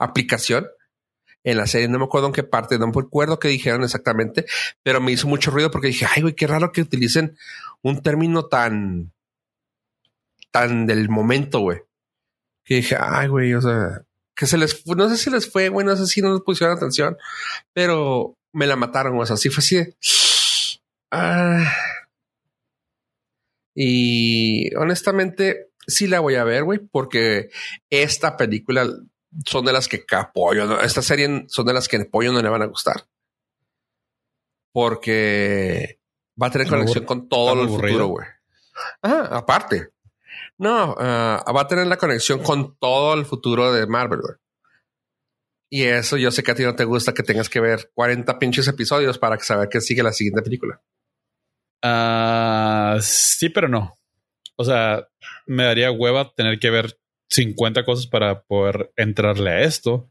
[0.05, 0.67] aplicación
[1.45, 4.47] en la serie, no me acuerdo en qué parte, no me acuerdo qué dijeron exactamente,
[4.83, 7.37] pero me hizo mucho ruido porque dije, ay, güey, qué raro que utilicen
[7.83, 9.13] un término tan,
[10.51, 11.81] tan del momento, güey.
[12.65, 14.05] Que dije, ay, güey, o sea,
[14.37, 16.77] que se les no sé si les fue, güey, no sé si no les pusieron
[16.77, 17.17] atención,
[17.73, 19.97] pero me la mataron, o sea, así fue así de.
[21.15, 21.71] Ah.
[23.75, 27.51] Y honestamente, sí la voy a ver, güey, porque
[27.91, 28.89] esta película
[29.47, 30.81] son de las que apoyo, ¿no?
[30.81, 33.07] esta serie son de las que apoyo no le van a gustar.
[34.73, 36.01] Porque
[36.41, 38.27] va a tener conexión con todo el futuro, güey.
[39.03, 39.91] Ah, aparte.
[40.59, 44.37] No, ah, va a tener la conexión con todo el futuro de Marvel, güey.
[45.71, 48.39] Y eso yo sé que a ti no te gusta que tengas que ver 40
[48.39, 50.83] pinches episodios para saber que sigue la siguiente película.
[51.83, 53.99] Ah, sí, pero no.
[54.57, 55.09] O sea,
[55.47, 56.99] me daría hueva tener que ver
[57.33, 60.11] 50 cosas para poder entrarle a esto.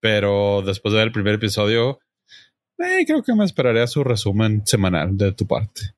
[0.00, 2.00] Pero después de ver el primer episodio,
[2.78, 5.94] eh, creo que me esperaría su resumen semanal de tu parte.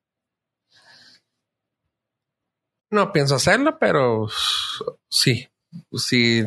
[2.89, 4.27] No pienso hacerlo, pero
[5.09, 5.47] sí.
[5.93, 6.43] Sí.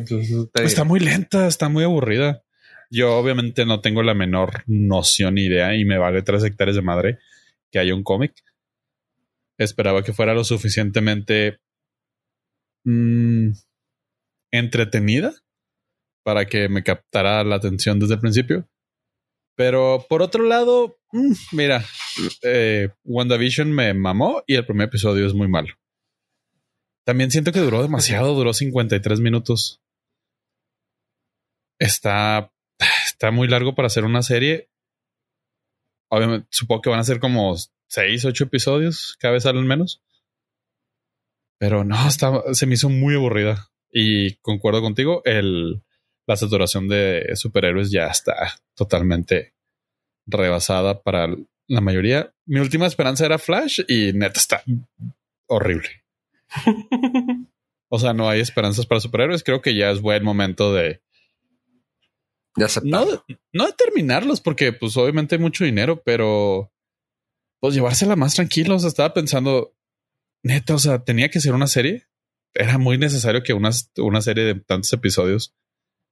[0.53, 2.43] Está muy lenta, está muy aburrida.
[2.91, 6.83] Yo obviamente no tengo la menor noción ni idea y me vale tres hectáreas de
[6.83, 7.19] madre
[7.71, 8.33] que haya un cómic.
[9.57, 11.59] Esperaba que fuera lo suficientemente
[12.85, 13.51] mm,
[14.51, 15.33] entretenida
[16.23, 18.67] para que me captara la atención desde el principio.
[19.55, 21.83] Pero por otro lado, mm, mira,
[22.43, 25.73] eh, WandaVision me mamó y el primer episodio es muy malo.
[27.05, 29.79] También siento que duró demasiado, duró 53 minutos.
[31.79, 32.51] Está,
[33.05, 34.69] está muy largo para hacer una serie.
[36.09, 37.55] Obviamente, supongo que van a ser como
[37.89, 40.01] 6, 8 episodios, cada vez salen menos.
[41.59, 43.69] Pero no, está, se me hizo muy aburrida.
[43.91, 45.81] Y concuerdo contigo, el,
[46.27, 49.53] la saturación de superhéroes ya está totalmente
[50.27, 51.27] rebasada para
[51.67, 52.33] la mayoría.
[52.45, 54.63] Mi última esperanza era Flash y neta está
[55.47, 55.89] horrible.
[57.89, 59.43] O sea, no hay esperanzas para superhéroes.
[59.43, 61.01] Creo que ya es buen momento de
[62.57, 62.89] de aceptar.
[62.91, 66.71] no, de- no de terminarlos, porque pues obviamente hay mucho dinero, pero
[67.59, 68.75] pues llevársela más tranquilo.
[68.75, 69.73] O sea, estaba pensando,
[70.45, 72.07] neta, o sea, tenía que ser una serie.
[72.53, 75.53] Era muy necesario que una, una serie de tantos episodios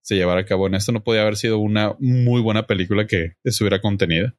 [0.01, 0.91] se llevara a cabo en esto.
[0.91, 4.35] No podía haber sido una muy buena película que estuviera contenida.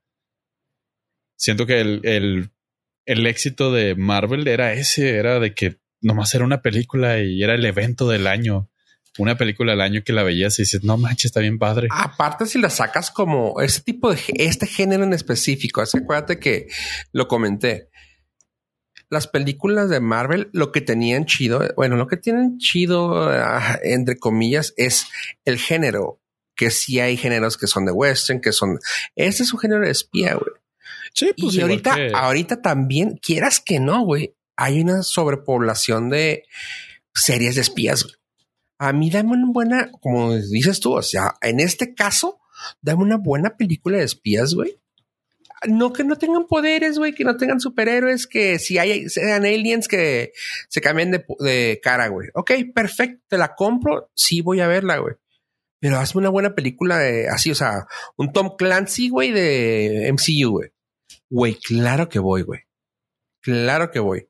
[1.36, 2.50] Siento que el, el
[3.06, 7.54] el éxito de Marvel era ese, era de que nomás era una película y era
[7.54, 8.70] el evento del año.
[9.16, 11.86] Una película al año que la veías y dices, no manches, está bien padre.
[11.90, 16.66] Aparte, si la sacas como este tipo de este género en específico, así acuérdate que
[17.12, 17.90] lo comenté.
[19.10, 24.16] Las películas de Marvel, lo que tenían chido, bueno, lo que tienen chido, ah, entre
[24.18, 25.06] comillas, es
[25.44, 26.20] el género.
[26.56, 28.78] Que sí hay géneros que son de western, que son.
[29.16, 30.54] Este es un género de espía, güey.
[31.12, 36.44] Sí, pues y ahorita, ahorita también, quieras que no, güey, hay una sobrepoblación de
[37.14, 38.06] series de espías.
[38.78, 42.40] A mí dame una buena, como dices tú, o sea, en este caso,
[42.82, 44.78] dame una buena película de espías, güey.
[45.66, 49.88] No que no tengan poderes, güey, que no tengan superhéroes, que si hay, sean aliens
[49.88, 50.32] que
[50.68, 52.28] se cambien de, de cara, güey.
[52.34, 55.14] Ok, perfecto, te la compro, sí voy a verla, güey.
[55.80, 57.86] Pero hazme una buena película de así, o sea,
[58.16, 60.70] un Tom Clancy, güey, de MCU, güey.
[61.28, 62.60] Güey, claro que voy, güey.
[63.40, 64.28] Claro que voy.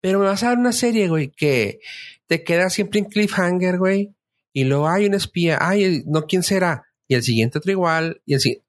[0.00, 1.80] Pero me vas a dar una serie, güey, que
[2.26, 4.14] te queda siempre en cliffhanger, güey.
[4.52, 5.58] Y luego hay un espía.
[5.60, 6.86] Ay, no, ¿quién será?
[7.08, 8.22] Y el siguiente otro igual.
[8.24, 8.62] Y así.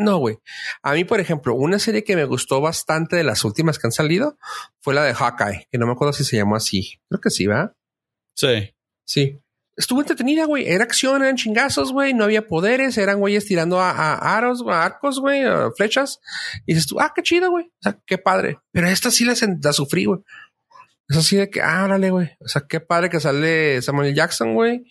[0.00, 0.38] No, güey.
[0.82, 3.92] A mí, por ejemplo, una serie que me gustó bastante de las últimas que han
[3.92, 4.38] salido
[4.80, 7.00] fue la de Hawkeye, que no me acuerdo si se llamó así.
[7.08, 7.74] Creo que sí, ¿va?
[8.34, 8.74] Sí.
[9.04, 9.40] Sí
[9.80, 10.68] estuvo entretenida, güey.
[10.68, 12.14] Era acción, eran chingazos, güey.
[12.14, 15.42] No había poderes, eran güeyes tirando a, aros, a arcos, güey,
[15.76, 16.20] flechas.
[16.66, 17.66] Y dices tú, ah, qué chido, güey.
[17.66, 18.58] O sea, qué padre.
[18.72, 20.20] Pero esta sí la, la sufrí, güey.
[21.08, 22.30] Es así de que, ah, órale, güey.
[22.40, 24.84] O sea, qué padre que sale Samuel Jackson, güey.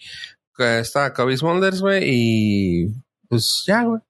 [0.57, 2.03] Que está Kobe Smulders, güey.
[2.05, 2.87] Y
[3.29, 4.01] pues ya, güey.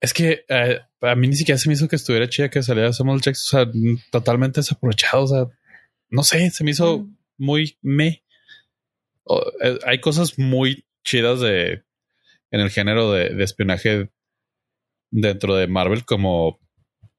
[0.00, 2.92] Es que eh, a mí ni siquiera se me hizo que estuviera chida que saliera
[2.92, 3.60] Samuel Jackson.
[3.60, 3.72] O sea,
[4.10, 5.24] totalmente desaprovechado.
[5.24, 5.46] O sea,
[6.08, 7.16] no sé, se me hizo mm.
[7.38, 8.22] muy me.
[9.62, 11.82] Eh, hay cosas muy chidas de
[12.50, 14.10] en el género de, espionaje
[15.10, 16.60] dentro de Marvel como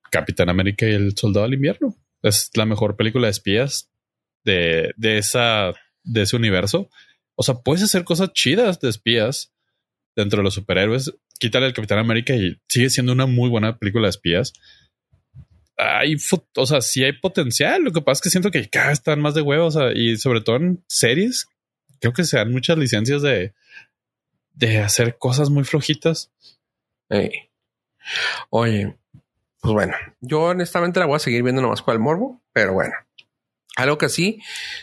[0.10, 1.96] Capitán América y el Soldado del Invierno.
[2.24, 3.92] Es la mejor película de espías
[4.44, 5.74] de, de esa
[6.04, 6.90] de ese universo.
[7.36, 9.54] O sea, puedes hacer cosas chidas de espías
[10.16, 11.14] dentro de los superhéroes.
[11.40, 14.54] Quítale el Capitán América y sigue siendo una muy buena película de espías.
[15.78, 16.16] Hay,
[16.56, 17.84] o sea, sí hay potencial.
[17.84, 20.56] Lo que pasa es que siento que cada están más de huevos y sobre todo
[20.56, 21.48] en series
[22.00, 23.54] creo que se dan muchas licencias de,
[24.54, 26.32] de hacer cosas muy flojitas.
[28.50, 28.98] Oye,
[29.60, 32.94] pues bueno, yo honestamente la voy a seguir viendo nomás por el morbo, pero bueno.
[33.76, 34.40] Algo que sí,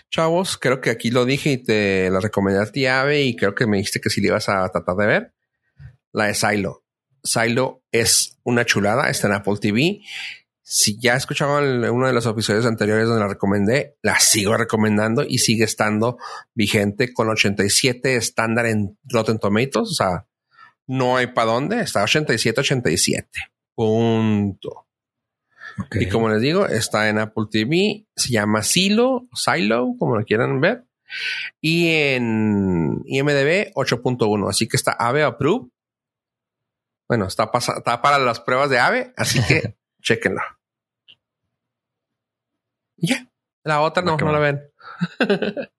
[0.08, 3.54] chavos, creo que aquí lo dije y te la recomendé a ti, Ave, y creo
[3.54, 5.33] que me dijiste que si le ibas a tratar de ver.
[6.14, 6.84] La de Silo.
[7.22, 10.00] Silo es una chulada, está en Apple TV
[10.66, 15.38] si ya escuchaban uno de los episodios anteriores donde la recomendé, la sigo recomendando y
[15.38, 16.16] sigue estando
[16.54, 19.90] vigente con 87 estándar en Rotten Tomatoes.
[19.90, 20.26] O sea,
[20.86, 21.80] no hay para dónde.
[21.80, 23.28] Está 87, 87.
[23.74, 24.86] Punto.
[25.92, 28.06] Y como les digo, está en Apple TV.
[28.16, 30.84] Se llama Silo, Silo, como lo quieran ver.
[31.60, 34.48] Y en IMDB 8.1.
[34.48, 35.68] Así que está AVE Approved.
[37.08, 39.12] Bueno, está, está para las pruebas de AVE.
[39.16, 40.42] Así que chequenlo.
[42.96, 43.28] Ya.
[43.62, 44.62] La otra no, no la ven.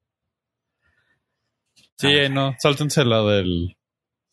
[1.98, 3.78] sí, no, sáltense la del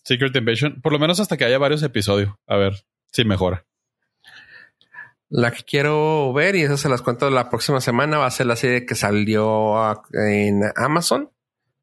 [0.04, 0.80] Secret Invasion.
[0.80, 2.34] Por lo menos hasta que haya varios episodios.
[2.46, 3.66] A ver si mejora.
[5.28, 8.46] La que quiero ver, y eso se las cuento la próxima semana, va a ser
[8.46, 9.74] la serie que salió
[10.12, 11.30] en Amazon,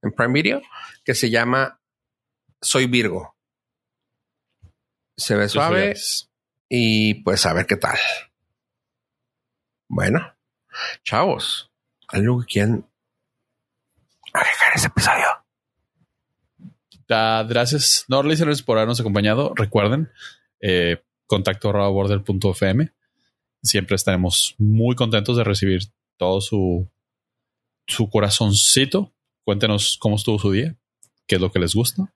[0.03, 0.61] en Prime Video,
[1.03, 1.79] que se llama
[2.61, 3.38] Soy Virgo.
[5.19, 5.95] Se ve suave
[6.69, 7.97] y pues a ver qué tal.
[9.89, 10.33] Bueno,
[11.03, 11.69] chavos,
[12.07, 12.89] algo que quieran
[14.31, 15.25] agregar ese episodio.
[17.09, 19.53] Uh, gracias, no listeners, por habernos acompañado.
[19.55, 20.09] Recuerden,
[20.61, 22.89] eh, contacto border.fm.
[23.61, 25.81] Siempre estaremos muy contentos de recibir
[26.15, 26.89] todo su,
[27.87, 29.11] su corazoncito.
[29.43, 30.77] Cuéntenos cómo estuvo su día,
[31.27, 32.13] qué es lo que les gusta.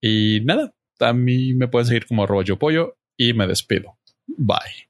[0.00, 3.98] Y nada, a mí me pueden seguir como arroba yo pollo y me despido.
[4.26, 4.88] Bye.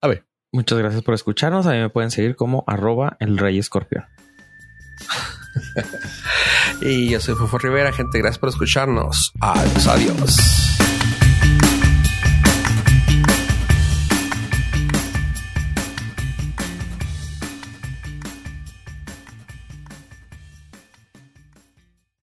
[0.00, 0.26] A ver.
[0.52, 1.66] Muchas gracias por escucharnos.
[1.66, 4.04] A mí me pueden seguir como arroba el rey escorpión.
[6.80, 8.18] y yo soy Fofo Rivera, gente.
[8.18, 9.32] Gracias por escucharnos.
[9.40, 10.73] Adiós, adiós.